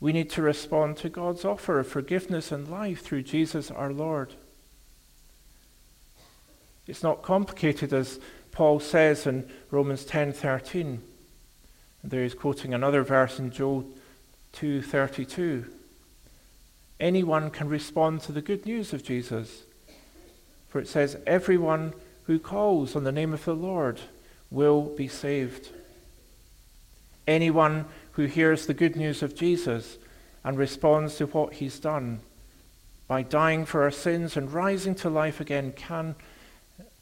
We 0.02 0.12
need 0.12 0.30
to 0.32 0.42
respond 0.42 0.98
to 0.98 1.10
God's 1.10 1.46
offer 1.46 1.80
of 1.80 1.88
forgiveness 1.88 2.52
and 2.52 2.68
life 2.68 3.02
through 3.02 3.24
Jesus 3.24 3.72
our 3.72 3.94
Lord. 3.94 4.34
It's 6.88 7.04
not 7.04 7.22
complicated 7.22 7.94
as 7.94 8.20
Paul 8.54 8.80
says 8.80 9.28
in 9.28 9.50
Romans 9.72 10.06
10:13. 10.06 11.02
And 12.02 12.12
there 12.12 12.24
he's 12.24 12.36
quoting 12.36 12.74
another 12.74 13.04
verse 13.04 13.40
in 13.40 13.52
Joel 13.52 13.90
2:32. 14.54 15.66
Anyone 17.00 17.50
can 17.50 17.68
respond 17.68 18.22
to 18.22 18.32
the 18.32 18.42
good 18.42 18.66
news 18.66 18.94
of 18.94 19.04
Jesus. 19.04 19.64
For 20.70 20.80
it 20.80 20.88
says 20.88 21.18
everyone 21.26 21.94
who 22.26 22.40
calls 22.40 22.96
on 22.96 23.04
the 23.04 23.12
name 23.12 23.34
of 23.34 23.44
the 23.44 23.56
Lord 23.56 24.00
will 24.52 24.84
be 24.84 25.08
saved. 25.08 25.70
Anyone 27.28 27.86
who 28.14 28.26
hears 28.26 28.66
the 28.68 28.74
good 28.74 28.96
news 28.96 29.24
of 29.24 29.36
Jesus 29.36 29.98
and 30.44 30.58
responds 30.58 31.16
to 31.18 31.26
what 31.26 31.56
he's 31.56 31.80
done 31.80 32.20
by 33.08 33.24
dying 33.24 33.66
for 33.66 33.82
our 33.82 33.92
sins 33.92 34.38
and 34.38 34.54
rising 34.54 34.94
to 34.96 35.10
life 35.10 35.40
again 35.40 35.74
can 35.76 36.16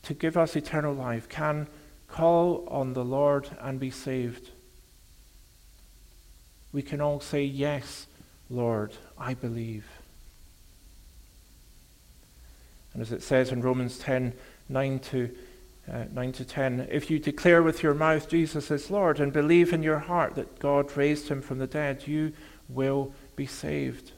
to 0.03 0.13
give 0.13 0.37
us 0.37 0.55
eternal 0.55 0.93
life 0.93 1.29
can 1.29 1.67
call 2.07 2.67
on 2.67 2.93
the 2.93 3.05
Lord 3.05 3.49
and 3.59 3.79
be 3.79 3.91
saved. 3.91 4.49
We 6.73 6.81
can 6.81 7.01
all 7.01 7.19
say, 7.19 7.43
Yes, 7.43 8.07
Lord, 8.49 8.93
I 9.17 9.33
believe. 9.33 9.85
And 12.93 13.01
as 13.01 13.11
it 13.11 13.23
says 13.23 13.51
in 13.51 13.61
Romans 13.61 13.97
10 13.97 14.33
9 14.69 14.99
to, 14.99 15.35
uh, 15.91 16.05
9 16.11 16.31
to 16.33 16.45
10, 16.45 16.87
if 16.89 17.11
you 17.11 17.19
declare 17.19 17.61
with 17.61 17.83
your 17.83 17.93
mouth 17.93 18.29
Jesus 18.29 18.71
is 18.71 18.89
Lord 18.89 19.19
and 19.19 19.33
believe 19.33 19.73
in 19.73 19.83
your 19.83 19.99
heart 19.99 20.35
that 20.35 20.59
God 20.59 20.95
raised 20.95 21.27
him 21.27 21.41
from 21.41 21.59
the 21.59 21.67
dead, 21.67 22.07
you 22.07 22.33
will 22.69 23.13
be 23.35 23.45
saved. 23.45 24.11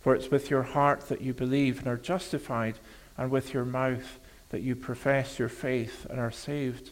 For 0.00 0.14
it's 0.14 0.30
with 0.30 0.50
your 0.50 0.62
heart 0.62 1.08
that 1.08 1.20
you 1.20 1.34
believe 1.34 1.78
and 1.78 1.86
are 1.86 1.96
justified, 1.96 2.78
and 3.16 3.30
with 3.30 3.52
your 3.52 3.64
mouth 3.64 4.18
that 4.50 4.62
you 4.62 4.76
profess 4.76 5.38
your 5.38 5.48
faith 5.48 6.06
and 6.10 6.20
are 6.20 6.30
saved. 6.30 6.90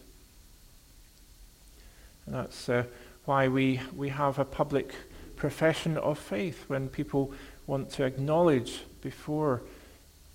And 2.27 2.35
that's 2.35 2.69
uh, 2.69 2.85
why 3.25 3.49
we, 3.49 3.81
we 3.95 4.09
have 4.09 4.39
a 4.39 4.45
public 4.45 4.95
profession 5.37 5.97
of 5.99 6.19
faith 6.19 6.65
when 6.69 6.89
people 6.89 7.33
want 7.67 7.91
to 7.91 8.05
acknowledge 8.05 8.83
before 9.03 9.63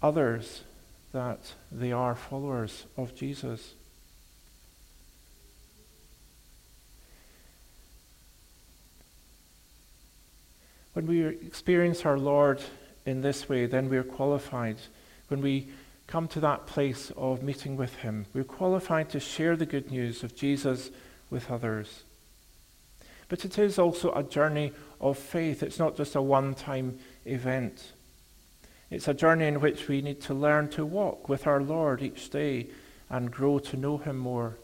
others 0.02 0.64
that 1.12 1.54
they 1.72 1.92
are 1.92 2.16
followers 2.16 2.86
of 2.98 3.16
Jesus. 3.16 3.74
When 10.94 11.08
we 11.08 11.26
experience 11.26 12.06
our 12.06 12.18
Lord 12.18 12.62
in 13.06 13.22
this 13.22 13.50
way, 13.50 13.66
then 13.66 13.90
we 13.90 13.98
are 13.98 14.04
qualified. 14.04 14.78
When 15.28 15.42
we 15.42 15.70
come 16.08 16.28
to 16.30 16.40
that 16.42 16.68
place 16.68 17.12
of 17.16 17.44
meeting 17.44 17.76
with 17.76 17.96
Him, 17.96 18.26
we're 18.34 18.44
qualified 18.44 19.10
to 19.10 19.20
share 19.20 19.56
the 19.56 19.66
good 19.66 19.92
news 19.92 20.24
of 20.24 20.36
Jesus 20.36 20.92
with 21.30 21.50
others. 21.50 22.04
But 23.30 23.46
it 23.46 23.58
is 23.58 23.80
also 23.80 24.12
a 24.12 24.24
journey 24.24 24.74
of 25.02 25.18
faith. 25.18 25.64
It's 25.64 25.80
not 25.80 25.98
just 25.98 26.16
a 26.16 26.22
one 26.22 26.54
time 26.54 27.00
event. 27.26 27.94
It's 28.92 29.08
a 29.08 29.14
journey 29.14 29.48
in 29.48 29.60
which 29.60 29.88
we 29.88 30.02
need 30.02 30.22
to 30.22 30.36
learn 30.36 30.70
to 30.70 30.86
walk 30.86 31.28
with 31.28 31.48
our 31.48 31.62
Lord 31.62 32.04
each 32.04 32.30
day 32.30 32.68
and 33.10 33.32
grow 33.32 33.58
to 33.60 33.78
know 33.78 33.98
Him 33.98 34.18
more. 34.18 34.58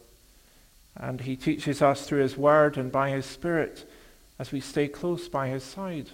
And 0.96 1.22
He 1.22 1.36
teaches 1.36 1.82
us 1.82 2.06
through 2.06 2.22
His 2.22 2.38
Word 2.38 2.78
and 2.78 2.92
by 2.92 3.10
His 3.10 3.26
Spirit 3.26 3.90
as 4.38 4.52
we 4.52 4.60
stay 4.60 4.88
close 4.88 5.28
by 5.28 5.48
His 5.48 5.64
side. 5.64 6.10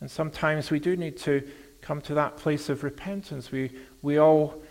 And 0.00 0.10
sometimes 0.10 0.70
we 0.70 0.80
do 0.80 0.96
need 0.96 1.16
to 1.18 1.48
come 1.90 2.00
to 2.00 2.14
that 2.14 2.36
place 2.36 2.68
of 2.68 2.84
repentance. 2.84 3.50
We, 3.50 3.68
we 4.00 4.16
all 4.16 4.62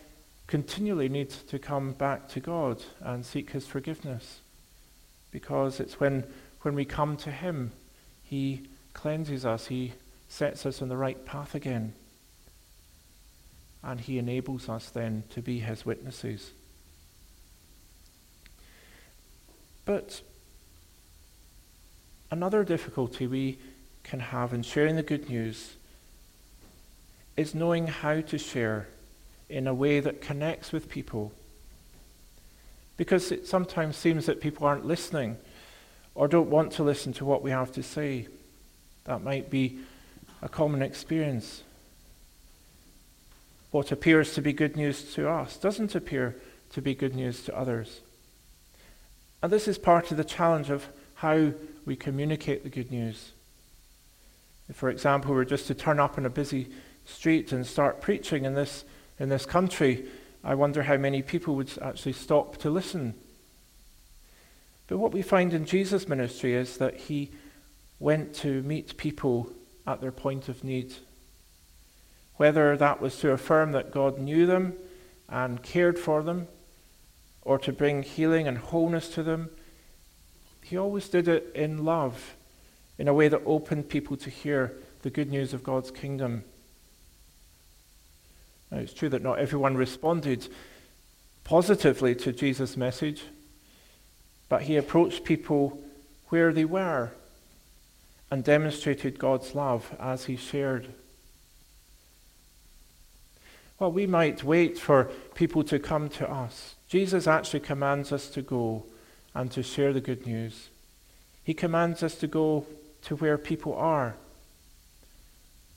continually 0.48 1.10
need 1.10 1.30
to 1.30 1.60
come 1.60 1.92
back 1.92 2.30
to 2.30 2.40
God 2.40 2.82
and 3.02 3.26
seek 3.26 3.50
His 3.50 3.68
forgiveness. 3.68 4.40
Because 5.30 5.82
it's 5.82 6.00
when, 6.00 6.24
when 6.62 6.76
we 6.76 6.86
come 6.86 7.18
to 7.18 7.30
Him, 7.30 7.74
He 8.24 8.68
cleanses 8.94 9.46
us, 9.46 9.68
He 9.68 9.92
sets 10.30 10.66
us 10.66 10.82
on 10.82 10.88
the 10.88 10.96
right 10.96 11.26
path 11.26 11.56
again 11.56 11.92
and 13.84 14.00
he 14.00 14.18
enables 14.18 14.68
us 14.68 14.90
then 14.90 15.24
to 15.30 15.42
be 15.42 15.60
his 15.60 15.86
witnesses. 15.86 16.52
But 19.86 20.22
another 22.30 22.66
difficulty 22.66 23.26
we 23.26 23.58
can 24.04 24.20
have 24.20 24.54
in 24.54 24.64
sharing 24.64 24.98
the 24.98 25.04
good 25.04 25.30
news 25.30 25.76
is 27.40 27.56
knowing 27.56 27.88
how 27.88 28.22
to 28.22 28.38
share 28.38 28.88
in 29.50 29.68
a 29.68 29.74
way 29.74 30.00
that 30.00 30.22
connects 30.22 30.72
with 30.72 30.90
people. 30.90 31.32
Because 32.98 33.32
it 33.32 33.48
sometimes 33.48 33.96
seems 33.96 34.26
that 34.26 34.42
people 34.42 34.68
aren't 34.68 34.86
listening 34.86 35.38
or 36.16 36.28
don't 36.28 36.50
want 36.50 36.74
to 36.74 36.84
listen 36.84 37.14
to 37.14 37.26
what 37.26 37.42
we 37.42 37.52
have 37.52 37.72
to 37.72 37.84
say. 37.84 38.28
That 39.06 39.24
might 39.24 39.50
be 39.50 39.80
a 40.42 40.50
common 40.50 40.82
experience 40.82 41.64
what 43.72 43.92
appears 43.92 44.34
to 44.34 44.42
be 44.42 44.54
good 44.54 44.76
news 44.76 45.14
to 45.14 45.30
us 45.30 45.58
doesn't 45.58 45.96
appear 45.96 46.36
to 46.72 46.82
be 46.82 46.96
good 46.96 47.16
news 47.16 47.44
to 47.44 47.58
others. 47.58 48.02
And 49.42 49.52
this 49.52 49.68
is 49.68 49.78
part 49.78 50.12
of 50.12 50.18
the 50.18 50.24
challenge 50.24 50.70
of 50.70 50.88
how 51.16 51.52
we 51.86 51.96
communicate 51.96 52.64
the 52.64 52.70
good 52.70 52.92
news. 52.92 53.32
If, 54.68 54.76
for 54.76 54.90
example, 54.90 55.32
we're 55.32 55.46
just 55.46 55.68
to 55.68 55.76
turn 55.76 56.00
up 56.00 56.18
in 56.18 56.26
a 56.26 56.30
busy 56.30 56.68
street 57.10 57.52
and 57.52 57.66
start 57.66 58.02
preaching 58.02 58.46
in 58.46 58.54
this, 58.54 58.86
in 59.20 59.30
this 59.30 59.46
country, 59.46 60.06
I 60.44 60.56
wonder 60.56 60.84
how 60.84 60.98
many 60.98 61.22
people 61.22 61.56
would 61.56 61.72
actually 61.82 62.14
stop 62.14 62.58
to 62.58 62.70
listen. 62.70 63.14
But 64.88 64.98
what 64.98 65.12
we 65.12 65.22
find 65.22 65.54
in 65.54 65.66
Jesus' 65.66 66.08
ministry 66.08 66.54
is 66.54 66.78
that 66.78 66.96
he 66.96 67.32
went 68.00 68.34
to 68.36 68.62
meet 68.64 68.98
people 68.98 69.52
at 69.86 70.02
their 70.02 70.12
point 70.12 70.50
of 70.50 70.64
need 70.64 70.96
whether 72.40 72.78
that 72.78 73.02
was 73.02 73.18
to 73.18 73.32
affirm 73.32 73.74
that 73.74 73.92
God 73.92 74.18
knew 74.18 74.46
them 74.46 74.74
and 75.28 75.62
cared 75.62 76.00
for 76.00 76.24
them, 76.24 76.48
or 77.42 77.60
to 77.60 77.74
bring 77.74 78.02
healing 78.02 78.48
and 78.48 78.58
wholeness 78.58 79.10
to 79.10 79.24
them. 79.24 79.50
He 80.64 80.78
always 80.78 81.10
did 81.10 81.28
it 81.28 81.52
in 81.54 81.84
love, 81.84 82.38
in 82.98 83.10
a 83.10 83.14
way 83.14 83.28
that 83.28 83.42
opened 83.46 83.90
people 83.90 84.16
to 84.16 84.30
hear 84.30 84.78
the 85.02 85.10
good 85.10 85.30
news 85.30 85.54
of 85.54 85.64
God's 85.64 85.92
kingdom. 85.92 86.46
Now, 88.72 88.80
it's 88.80 88.94
true 88.94 89.10
that 89.10 89.24
not 89.24 89.40
everyone 89.40 89.76
responded 89.76 90.48
positively 91.44 92.16
to 92.16 92.32
Jesus' 92.32 92.78
message, 92.78 93.24
but 94.48 94.64
he 94.64 94.78
approached 94.78 95.24
people 95.24 95.82
where 96.30 96.54
they 96.54 96.66
were 96.66 97.12
and 98.30 98.44
demonstrated 98.44 99.18
God's 99.18 99.56
love 99.56 99.96
as 100.00 100.26
he 100.26 100.36
shared 100.36 100.94
well, 103.80 103.92
we 103.94 104.06
might 104.06 104.44
wait 104.44 104.78
for 104.78 105.06
people 105.36 105.64
to 105.64 105.80
come 105.80 106.10
to 106.10 106.30
us. 106.30 106.76
Jesus 106.90 107.28
actually 107.28 107.62
commands 107.62 108.12
us 108.12 108.30
to 108.32 108.42
go 108.42 108.86
and 109.34 109.50
to 109.52 109.64
share 109.64 109.94
the 109.94 110.02
good 110.02 110.28
news. 110.28 110.68
He 111.44 111.54
commands 111.54 112.04
us 112.04 112.16
to 112.16 112.28
go 112.28 112.66
to 113.04 113.16
where 113.16 113.38
people 113.38 113.74
are. 113.74 114.16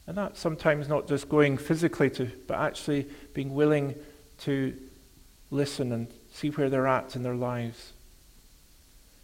And 0.06 0.16
that's 0.16 0.40
sometimes 0.40 0.88
not 0.88 1.06
just 1.06 1.28
going 1.28 1.58
physically 1.58 2.10
to, 2.10 2.30
but 2.46 2.58
actually 2.58 3.06
being 3.34 3.54
willing 3.54 3.94
to 4.40 4.74
listen 5.50 5.92
and 5.92 6.08
see 6.32 6.50
where 6.50 6.68
they're 6.68 6.88
at 6.88 7.14
in 7.14 7.22
their 7.22 7.36
lives. 7.36 7.92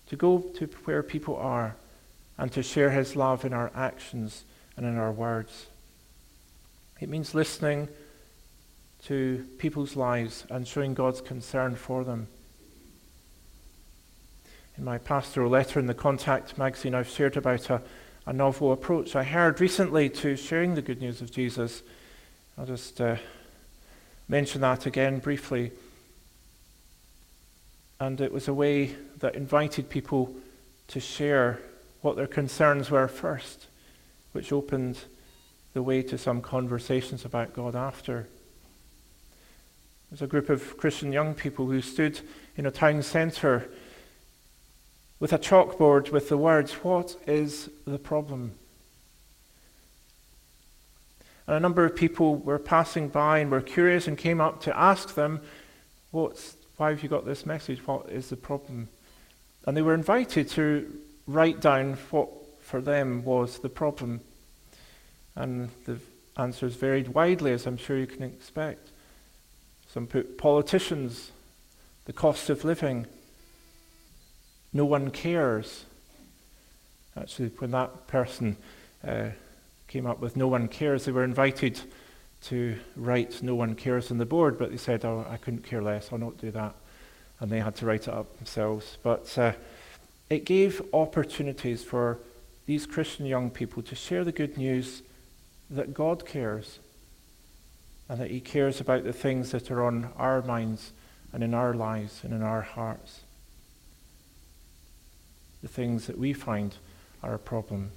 To 0.09 0.17
go 0.17 0.39
to 0.57 0.67
where 0.85 1.03
people 1.03 1.37
are 1.37 1.77
and 2.37 2.53
to 2.53 2.63
share 2.63 2.91
his 2.91 3.17
love 3.17 3.45
in 3.45 3.53
our 3.53 3.73
actions 3.75 4.45
and 4.77 4.87
in 4.87 4.97
our 4.97 5.13
words. 5.13 5.67
It 7.01 7.09
means 7.09 7.35
listening 7.35 7.89
to 9.05 9.45
people's 9.59 9.97
lives 9.97 10.45
and 10.51 10.67
showing 10.67 10.95
God's 10.95 11.21
concern 11.21 11.75
for 11.75 12.05
them. 12.05 12.29
In 14.77 14.85
my 14.85 14.99
pastoral 14.99 15.51
letter 15.51 15.81
in 15.81 15.87
the 15.87 15.95
Contact 15.95 16.57
magazine, 16.57 16.95
I've 16.95 17.09
shared 17.09 17.37
about 17.37 17.69
a, 17.71 17.83
a 18.29 18.33
novel 18.35 18.73
approach 18.73 19.17
I 19.17 19.25
heard 19.25 19.59
recently 19.59 20.11
to 20.11 20.37
sharing 20.37 20.75
the 20.75 20.83
good 20.83 21.01
news 21.01 21.23
of 21.23 21.33
Jesus. 21.33 21.83
I'll 22.59 22.67
just 22.67 23.01
uh, 23.01 23.17
mention 24.29 24.61
that 24.61 24.85
again 24.85 25.19
briefly. 25.19 25.73
And 27.99 28.21
it 28.21 28.31
was 28.31 28.47
a 28.47 28.53
way 28.53 28.95
that 29.21 29.35
invited 29.35 29.89
people 29.89 30.37
to 30.89 31.01
share 31.01 31.59
what 32.03 32.17
their 32.17 32.27
concerns 32.27 32.91
were 32.91 33.09
first, 33.09 33.65
which 34.33 34.53
opened 34.53 34.99
the 35.73 35.83
way 35.83 36.03
to 36.03 36.19
some 36.19 36.43
conversations 36.43 37.25
about 37.25 37.55
God 37.55 37.75
after. 37.75 38.29
There 40.11 40.11
was 40.11 40.23
a 40.23 40.27
group 40.27 40.51
of 40.51 40.77
Christian 40.77 41.15
young 41.15 41.33
people 41.33 41.65
who 41.65 41.81
stood 41.81 42.21
in 42.59 42.67
a 42.67 42.71
town 42.71 43.03
centre 43.03 43.71
with 45.21 45.33
a 45.33 45.39
chalkboard 45.39 46.11
with 46.11 46.29
the 46.29 46.37
words, 46.37 46.73
What 46.85 47.17
is 47.27 47.71
the 47.87 47.99
problem? 47.99 48.53
And 51.47 51.57
a 51.57 51.61
number 51.61 51.85
of 51.85 51.97
people 51.97 52.37
were 52.37 52.59
passing 52.59 53.09
by 53.09 53.39
and 53.39 53.51
were 53.51 53.61
curious 53.61 54.07
and 54.07 54.19
came 54.19 54.41
up 54.41 54.61
to 54.63 54.79
ask 54.79 55.15
them, 55.15 55.41
What's, 56.11 56.57
Why 56.77 56.91
have 56.91 57.03
you 57.03 57.09
got 57.09 57.27
this 57.27 57.47
message? 57.47 57.87
What 57.87 58.09
is 58.11 58.29
the 58.29 58.37
problem? 58.37 58.89
And 59.67 59.77
they 59.77 59.83
were 59.83 59.95
invited 59.95 60.49
to 60.51 60.93
write 61.27 61.61
down 61.61 61.95
what 62.11 62.29
for 62.61 62.81
them 62.81 63.25
was 63.25 63.59
the 63.59 63.69
problem. 63.69 64.21
And 65.35 65.71
the 65.85 65.99
answers 66.37 66.75
varied 66.75 67.09
widely, 67.09 67.53
as 67.53 67.67
I'm 67.67 67.77
sure 67.77 67.99
you 67.99 68.07
can 68.07 68.23
expect. 68.23 68.89
Some 69.89 70.07
put 70.07 70.39
politicians, 70.39 71.33
the 72.05 72.13
cost 72.13 72.51
of 72.51 72.65
living, 72.65 73.07
no 74.79 74.85
one 74.85 75.11
cares. 75.11 75.85
Actually, 77.17 77.49
when 77.59 77.73
that 77.73 78.07
person 78.07 78.57
uh, 79.05 79.31
came 79.89 80.07
up 80.07 80.21
with 80.21 80.37
no 80.37 80.47
one 80.47 80.69
cares, 80.69 81.05
they 81.05 81.11
were 81.11 81.25
invited 81.25 81.81
to 82.45 82.79
write 82.95 83.43
no 83.43 83.57
one 83.57 83.75
cares 83.75 84.13
on 84.13 84.19
the 84.19 84.25
board, 84.25 84.57
but 84.57 84.71
they 84.71 84.77
said, 84.77 85.05
oh, 85.05 85.27
I 85.29 85.37
couldn't 85.37 85.65
care 85.65 85.83
less, 85.83 86.11
I'll 86.13 86.19
not 86.19 86.39
do 86.39 86.53
that. 86.53 86.77
And 87.41 87.51
they 87.51 87.59
had 87.59 87.75
to 87.77 87.87
write 87.87 88.07
it 88.07 88.15
up 88.15 88.37
themselves. 88.37 88.99
But 89.03 89.37
uh, 89.37 89.55
it 90.31 90.45
gave 90.45 90.81
opportunities 90.93 91.83
for 91.83 92.21
these 92.67 92.87
Christian 92.87 93.27
young 93.27 93.51
people 93.51 93.83
to 93.83 93.97
share 93.97 94.23
the 94.23 94.31
good 94.31 94.57
news 94.57 95.03
that 95.71 95.93
God 95.93 96.25
cares 96.25 96.79
and 98.09 98.21
that 98.21 98.31
He 98.31 98.41
cares 98.41 98.81
about 98.81 99.03
the 99.03 99.13
things 99.13 99.51
that 99.51 99.73
are 99.73 99.83
on 99.83 100.11
our 100.17 100.41
minds 100.43 100.93
and 101.33 101.43
in 101.43 101.53
our 101.53 101.75
lives 101.75 102.21
and 102.23 102.33
in 102.33 102.43
our 102.43 102.63
hearts. 102.63 103.23
The 105.63 105.69
things 105.69 106.07
that 106.07 106.19
we 106.19 106.33
find 106.33 106.75
are 107.23 107.35
a 107.35 107.39
problem. 107.39 107.91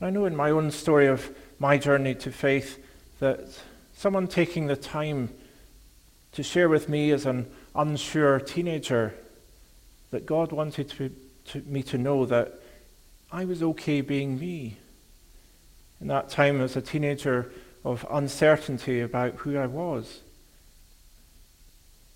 And 0.00 0.06
I 0.06 0.10
know 0.10 0.26
in 0.26 0.36
my 0.36 0.50
own 0.50 0.70
story 0.70 1.06
of 1.06 1.34
my 1.58 1.78
journey 1.78 2.14
to 2.16 2.30
faith 2.30 2.82
that 3.20 3.40
someone 3.96 4.28
taking 4.28 4.66
the 4.66 4.76
time 4.76 5.30
to 6.32 6.42
share 6.42 6.68
with 6.68 6.88
me 6.88 7.10
as 7.10 7.26
an 7.26 7.50
unsure 7.74 8.38
teenager 8.38 9.14
that 10.10 10.26
God 10.26 10.52
wanted 10.52 10.88
to, 10.90 11.14
to, 11.46 11.62
me 11.62 11.82
to 11.84 11.98
know 11.98 12.24
that 12.26 12.60
I 13.30 13.44
was 13.44 13.62
okay 13.62 14.00
being 14.00 14.38
me. 14.38 14.78
In 16.00 16.06
that 16.08 16.28
time 16.28 16.60
as 16.60 16.76
a 16.76 16.82
teenager 16.82 17.50
of 17.84 18.06
uncertainty 18.10 19.00
about 19.00 19.34
who 19.36 19.58
I 19.58 19.66
was, 19.66 20.20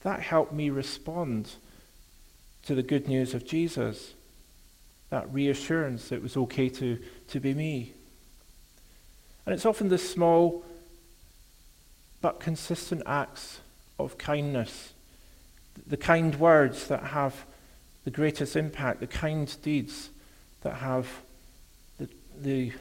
that 0.02 0.20
helped 0.20 0.52
me 0.52 0.70
respond 0.70 1.52
to 2.66 2.74
the 2.74 2.82
good 2.82 3.08
news 3.08 3.34
of 3.34 3.46
Jesus. 3.46 4.14
That 5.10 5.32
reassurance 5.32 6.08
that 6.08 6.16
it 6.16 6.22
was 6.22 6.36
okay 6.36 6.68
to, 6.70 6.98
to 7.28 7.40
be 7.40 7.54
me. 7.54 7.92
And 9.44 9.54
it's 9.54 9.66
often 9.66 9.88
the 9.88 9.98
small 9.98 10.64
but 12.20 12.40
consistent 12.40 13.02
acts 13.04 13.60
of 13.98 14.16
kindness, 14.16 14.92
the 15.86 15.96
kind 15.96 16.34
words 16.36 16.86
that 16.86 17.02
have 17.02 17.44
the 18.04 18.10
greatest 18.10 18.56
impact, 18.56 19.00
the 19.00 19.06
kind 19.06 19.54
deeds 19.62 20.10
that 20.62 20.76
have 20.76 21.08
the, 21.98 22.08
the 22.40 22.72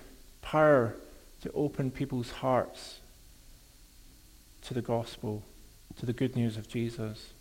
power 0.41 0.95
to 1.41 1.51
open 1.53 1.91
people's 1.91 2.31
hearts 2.31 2.99
to 4.61 4.73
the 4.73 4.81
gospel, 4.81 5.43
to 5.99 6.05
the 6.05 6.13
good 6.13 6.35
news 6.35 6.57
of 6.57 6.67
Jesus. 6.67 7.33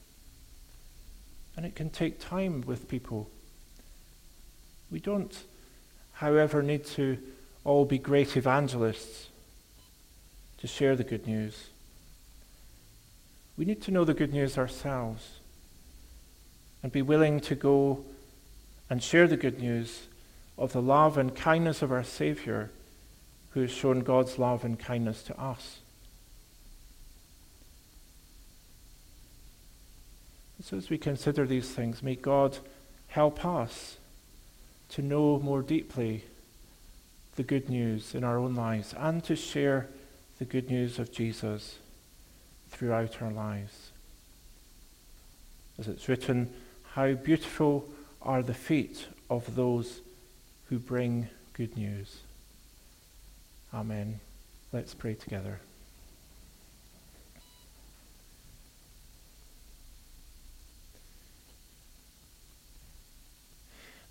And 1.57 1.67
it 1.67 1.75
can 1.75 1.91
take 1.91 2.21
time 2.21 2.63
with 2.67 2.89
people. 2.89 3.29
We 4.91 5.01
don't, 5.01 5.37
however, 6.13 6.63
need 6.63 6.85
to 6.87 7.19
all 7.65 7.85
be 7.85 7.99
great 7.99 8.37
evangelists 8.37 9.29
to 10.59 10.67
share 10.67 10.97
the 10.97 11.05
good 11.05 11.27
news. 11.27 11.69
We 13.57 13.65
need 13.65 13.83
to 13.83 13.91
know 13.91 14.05
the 14.05 14.15
good 14.15 14.33
news 14.33 14.57
ourselves 14.57 15.41
and 16.83 16.91
be 16.91 17.03
willing 17.03 17.41
to 17.41 17.55
go 17.55 18.05
and 18.89 19.03
share 19.03 19.27
the 19.27 19.37
good 19.37 19.61
news 19.61 20.07
of 20.57 20.73
the 20.73 20.83
love 20.83 21.19
and 21.19 21.35
kindness 21.35 21.83
of 21.83 21.93
our 21.93 22.05
Savior 22.05 22.71
who 23.51 23.61
has 23.61 23.71
shown 23.71 24.01
God's 24.01 24.39
love 24.39 24.65
and 24.65 24.79
kindness 24.79 25.23
to 25.25 25.41
us. 25.41 25.81
So, 30.63 30.77
as 30.77 30.91
we 30.91 30.99
consider 30.99 31.47
these 31.47 31.71
things, 31.71 32.03
may 32.03 32.17
God 32.17 32.59
help 33.09 33.45
us 33.45 33.97
to 34.91 35.03
know 35.03 35.39
more 35.39 35.63
deeply 35.63 36.25
the 37.37 37.43
good 37.43 37.71
news 37.71 38.15
in 38.15 38.25
our 38.25 38.39
own 38.39 38.55
lives 38.55 38.95
and 38.97 39.25
to 39.25 39.37
share 39.37 39.89
the 40.39 40.45
good 40.45 40.71
news 40.71 40.99
of 40.99 41.13
Jesus 41.13 41.79
throughout 42.69 43.23
our 43.23 43.31
lives. 43.31 43.91
As 45.79 45.89
it's 45.89 46.09
written, 46.09 46.53
how 46.93 47.13
beautiful 47.15 47.89
are 48.21 48.43
the 48.43 48.55
feet 48.55 49.07
of 49.31 49.55
those 49.55 50.01
who 50.67 50.79
bring 50.79 51.29
good 51.55 51.77
news. 51.77 52.19
Amen. 53.73 54.21
Let's 54.73 54.93
pray 54.93 55.15
together. 55.15 55.61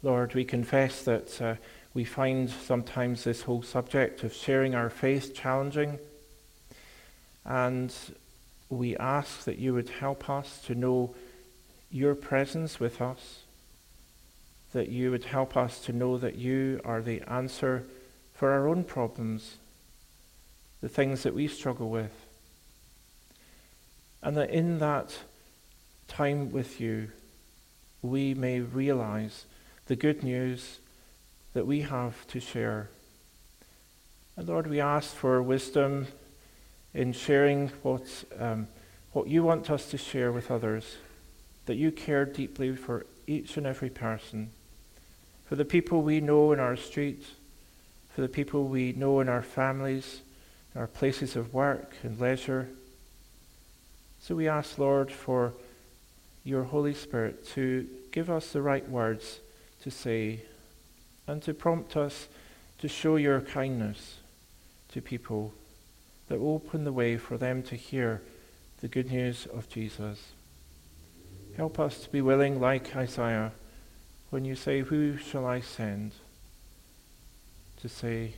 Lord, 0.01 0.33
we 0.33 0.45
confess 0.45 1.03
that 1.03 1.41
uh, 1.41 1.55
we 1.93 2.05
find 2.05 2.49
sometimes 2.49 3.25
this 3.25 3.41
whole 3.41 3.61
subject 3.61 4.23
of 4.23 4.33
sharing 4.33 4.73
our 4.73 4.89
faith 4.89 5.35
challenging. 5.35 5.99
And 7.43 7.93
we 8.69 8.95
ask 8.95 9.43
that 9.43 9.57
you 9.57 9.73
would 9.73 9.89
help 9.89 10.29
us 10.29 10.61
to 10.67 10.75
know 10.75 11.15
your 11.91 12.15
presence 12.15 12.79
with 12.79 13.01
us, 13.01 13.39
that 14.71 14.87
you 14.87 15.11
would 15.11 15.25
help 15.25 15.57
us 15.57 15.81
to 15.81 15.91
know 15.91 16.17
that 16.17 16.35
you 16.35 16.79
are 16.85 17.01
the 17.01 17.21
answer 17.29 17.85
for 18.33 18.51
our 18.51 18.69
own 18.69 18.85
problems, 18.85 19.57
the 20.79 20.87
things 20.87 21.23
that 21.23 21.33
we 21.33 21.49
struggle 21.49 21.89
with. 21.89 22.13
And 24.23 24.37
that 24.37 24.49
in 24.49 24.79
that 24.79 25.17
time 26.07 26.53
with 26.53 26.79
you, 26.79 27.11
we 28.01 28.33
may 28.33 28.61
realize 28.61 29.45
the 29.89 29.95
good 29.95 30.21
news 30.21 30.77
that 31.53 31.65
we 31.65 31.81
have 31.81 32.27
to 32.27 32.39
share. 32.39 32.91
And 34.37 34.47
Lord, 34.47 34.67
we 34.67 34.79
ask 34.79 35.15
for 35.15 35.41
wisdom 35.41 36.05
in 36.93 37.11
sharing 37.11 37.69
what, 37.81 38.03
um, 38.39 38.67
what 39.13 39.27
you 39.27 39.41
want 39.41 39.71
us 39.71 39.89
to 39.89 39.97
share 39.97 40.31
with 40.31 40.51
others 40.51 40.97
that 41.65 41.75
you 41.75 41.91
care 41.91 42.23
deeply 42.23 42.75
for 42.75 43.07
each 43.25 43.57
and 43.57 43.65
every 43.65 43.89
person, 43.89 44.51
for 45.45 45.55
the 45.55 45.65
people 45.65 46.03
we 46.03 46.21
know 46.21 46.51
in 46.51 46.59
our 46.59 46.75
streets, 46.75 47.25
for 48.13 48.21
the 48.21 48.29
people 48.29 48.65
we 48.65 48.91
know 48.91 49.19
in 49.21 49.27
our 49.27 49.41
families, 49.41 50.21
our 50.75 50.87
places 50.87 51.35
of 51.35 51.51
work 51.51 51.95
and 52.03 52.19
leisure. 52.19 52.69
So 54.21 54.35
we 54.35 54.47
ask, 54.47 54.77
Lord, 54.77 55.11
for 55.11 55.53
your 56.43 56.65
Holy 56.65 56.93
Spirit 56.93 57.47
to 57.55 57.87
give 58.11 58.29
us 58.29 58.51
the 58.51 58.61
right 58.61 58.87
words 58.87 59.39
to 59.84 59.91
say 59.91 60.41
and 61.27 61.41
to 61.43 61.53
prompt 61.53 61.95
us 61.95 62.27
to 62.80 62.88
show 62.88 63.15
your 63.17 63.41
kindness 63.41 64.17
to 64.91 65.01
people 65.01 65.53
that 66.27 66.38
open 66.38 66.84
the 66.84 66.93
way 66.93 67.17
for 67.17 67.38
them 67.38 67.61
to 67.63 67.75
hear 67.75 68.21
the 68.82 68.88
good 68.88 69.11
news 69.11 69.47
of 69.53 69.69
Jesus. 69.69 70.32
Help 71.57 71.80
us 71.80 71.99
to 71.99 72.09
be 72.09 72.21
willing, 72.21 72.59
like 72.61 72.95
Isaiah, 72.95 73.51
when 74.30 74.45
you 74.45 74.55
say, 74.55 74.82
Who 74.82 75.17
shall 75.17 75.45
I 75.45 75.59
send? 75.59 76.13
to 77.82 77.89
say, 77.89 78.34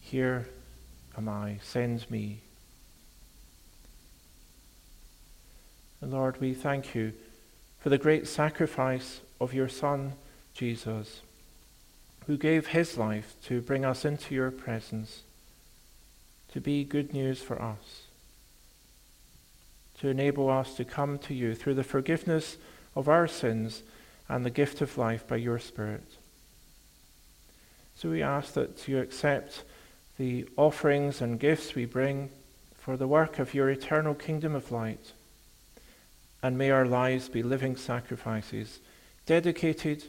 Here 0.00 0.48
am 1.16 1.28
I, 1.28 1.58
send 1.62 2.10
me. 2.10 2.40
And 6.00 6.12
Lord, 6.12 6.40
we 6.40 6.52
thank 6.54 6.94
you 6.94 7.12
for 7.78 7.88
the 7.88 7.98
great 7.98 8.26
sacrifice 8.26 9.20
of 9.40 9.54
your 9.54 9.68
Son, 9.68 10.12
Jesus, 10.54 11.20
who 12.26 12.36
gave 12.36 12.68
his 12.68 12.96
life 12.96 13.34
to 13.44 13.60
bring 13.60 13.84
us 13.84 14.04
into 14.04 14.34
your 14.34 14.50
presence, 14.50 15.22
to 16.52 16.60
be 16.60 16.84
good 16.84 17.12
news 17.12 17.40
for 17.40 17.60
us, 17.60 18.02
to 20.00 20.08
enable 20.08 20.50
us 20.50 20.74
to 20.74 20.84
come 20.84 21.18
to 21.18 21.34
you 21.34 21.54
through 21.54 21.74
the 21.74 21.84
forgiveness 21.84 22.56
of 22.94 23.08
our 23.08 23.26
sins 23.26 23.82
and 24.28 24.44
the 24.44 24.50
gift 24.50 24.80
of 24.80 24.98
life 24.98 25.26
by 25.26 25.36
your 25.36 25.58
Spirit. 25.58 26.16
So 27.96 28.10
we 28.10 28.22
ask 28.22 28.54
that 28.54 28.88
you 28.88 28.98
accept 28.98 29.62
the 30.18 30.46
offerings 30.56 31.20
and 31.20 31.38
gifts 31.38 31.74
we 31.74 31.84
bring 31.84 32.30
for 32.74 32.96
the 32.96 33.06
work 33.06 33.38
of 33.38 33.54
your 33.54 33.70
eternal 33.70 34.14
kingdom 34.14 34.54
of 34.54 34.72
light. 34.72 35.12
And 36.42 36.58
may 36.58 36.70
our 36.70 36.86
lives 36.86 37.28
be 37.28 37.42
living 37.42 37.76
sacrifices 37.76 38.80
dedicated 39.26 40.04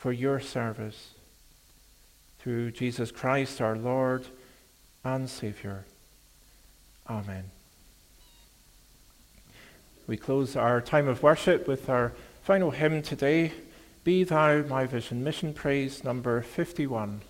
for 0.00 0.12
your 0.12 0.40
service. 0.40 1.10
Through 2.38 2.70
Jesus 2.70 3.10
Christ, 3.10 3.60
our 3.60 3.76
Lord 3.76 4.24
and 5.04 5.28
Savior. 5.28 5.84
Amen. 7.08 7.50
We 10.06 10.16
close 10.16 10.56
our 10.56 10.80
time 10.80 11.06
of 11.06 11.22
worship 11.22 11.68
with 11.68 11.90
our 11.90 12.12
final 12.42 12.70
hymn 12.70 13.02
today 13.02 13.52
Be 14.02 14.24
Thou 14.24 14.62
My 14.62 14.86
Vision, 14.86 15.22
Mission 15.22 15.52
Praise 15.52 16.02
number 16.02 16.40
51. 16.40 17.20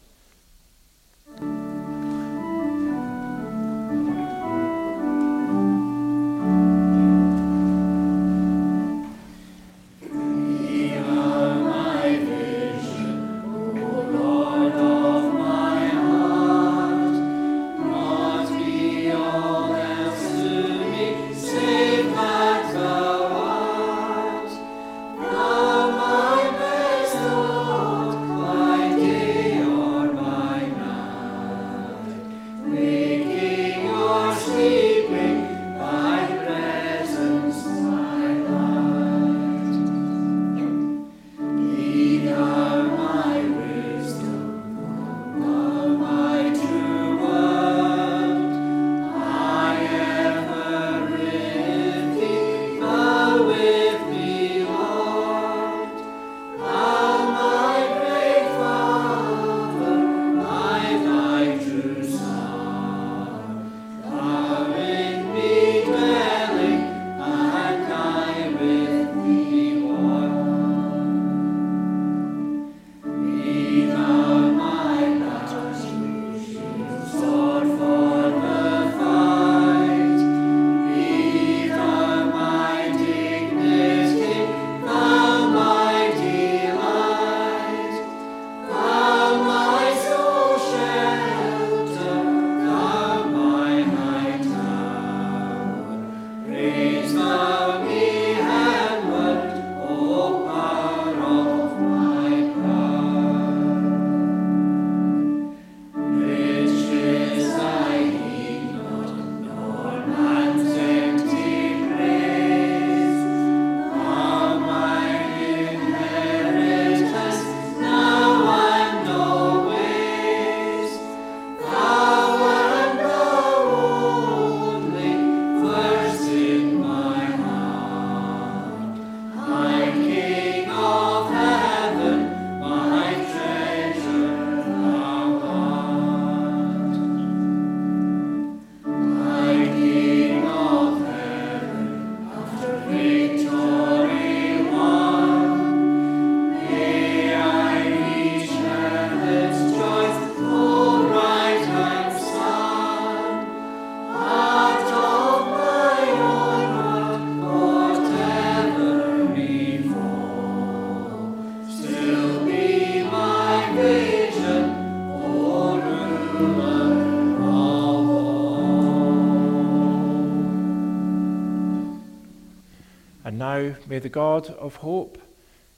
The 174.00 174.08
God 174.08 174.48
of 174.50 174.76
hope 174.76 175.18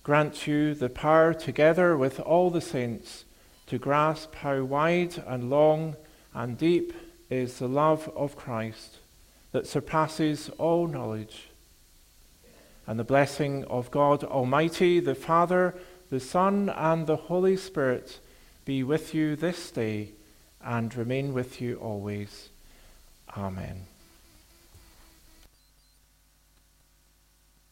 grant 0.02 0.46
you 0.46 0.74
the 0.74 0.88
power, 0.88 1.32
together 1.32 1.96
with 1.96 2.18
all 2.20 2.50
the 2.50 2.60
saints, 2.60 3.24
to 3.66 3.78
grasp 3.78 4.34
how 4.36 4.62
wide 4.62 5.22
and 5.26 5.48
long 5.48 5.96
and 6.34 6.58
deep 6.58 6.92
is 7.30 7.58
the 7.58 7.68
love 7.68 8.10
of 8.16 8.36
Christ 8.36 8.98
that 9.52 9.66
surpasses 9.66 10.50
all 10.58 10.86
knowledge. 10.86 11.48
And 12.86 12.98
the 12.98 13.04
blessing 13.04 13.64
of 13.66 13.90
God 13.90 14.24
Almighty, 14.24 14.98
the 14.98 15.14
Father, 15.14 15.74
the 16.10 16.20
Son, 16.20 16.68
and 16.68 17.06
the 17.06 17.16
Holy 17.16 17.56
Spirit 17.56 18.18
be 18.64 18.82
with 18.82 19.14
you 19.14 19.36
this 19.36 19.70
day 19.70 20.10
and 20.60 20.94
remain 20.94 21.32
with 21.32 21.60
you 21.60 21.76
always. 21.76 22.48
Amen. 23.36 23.91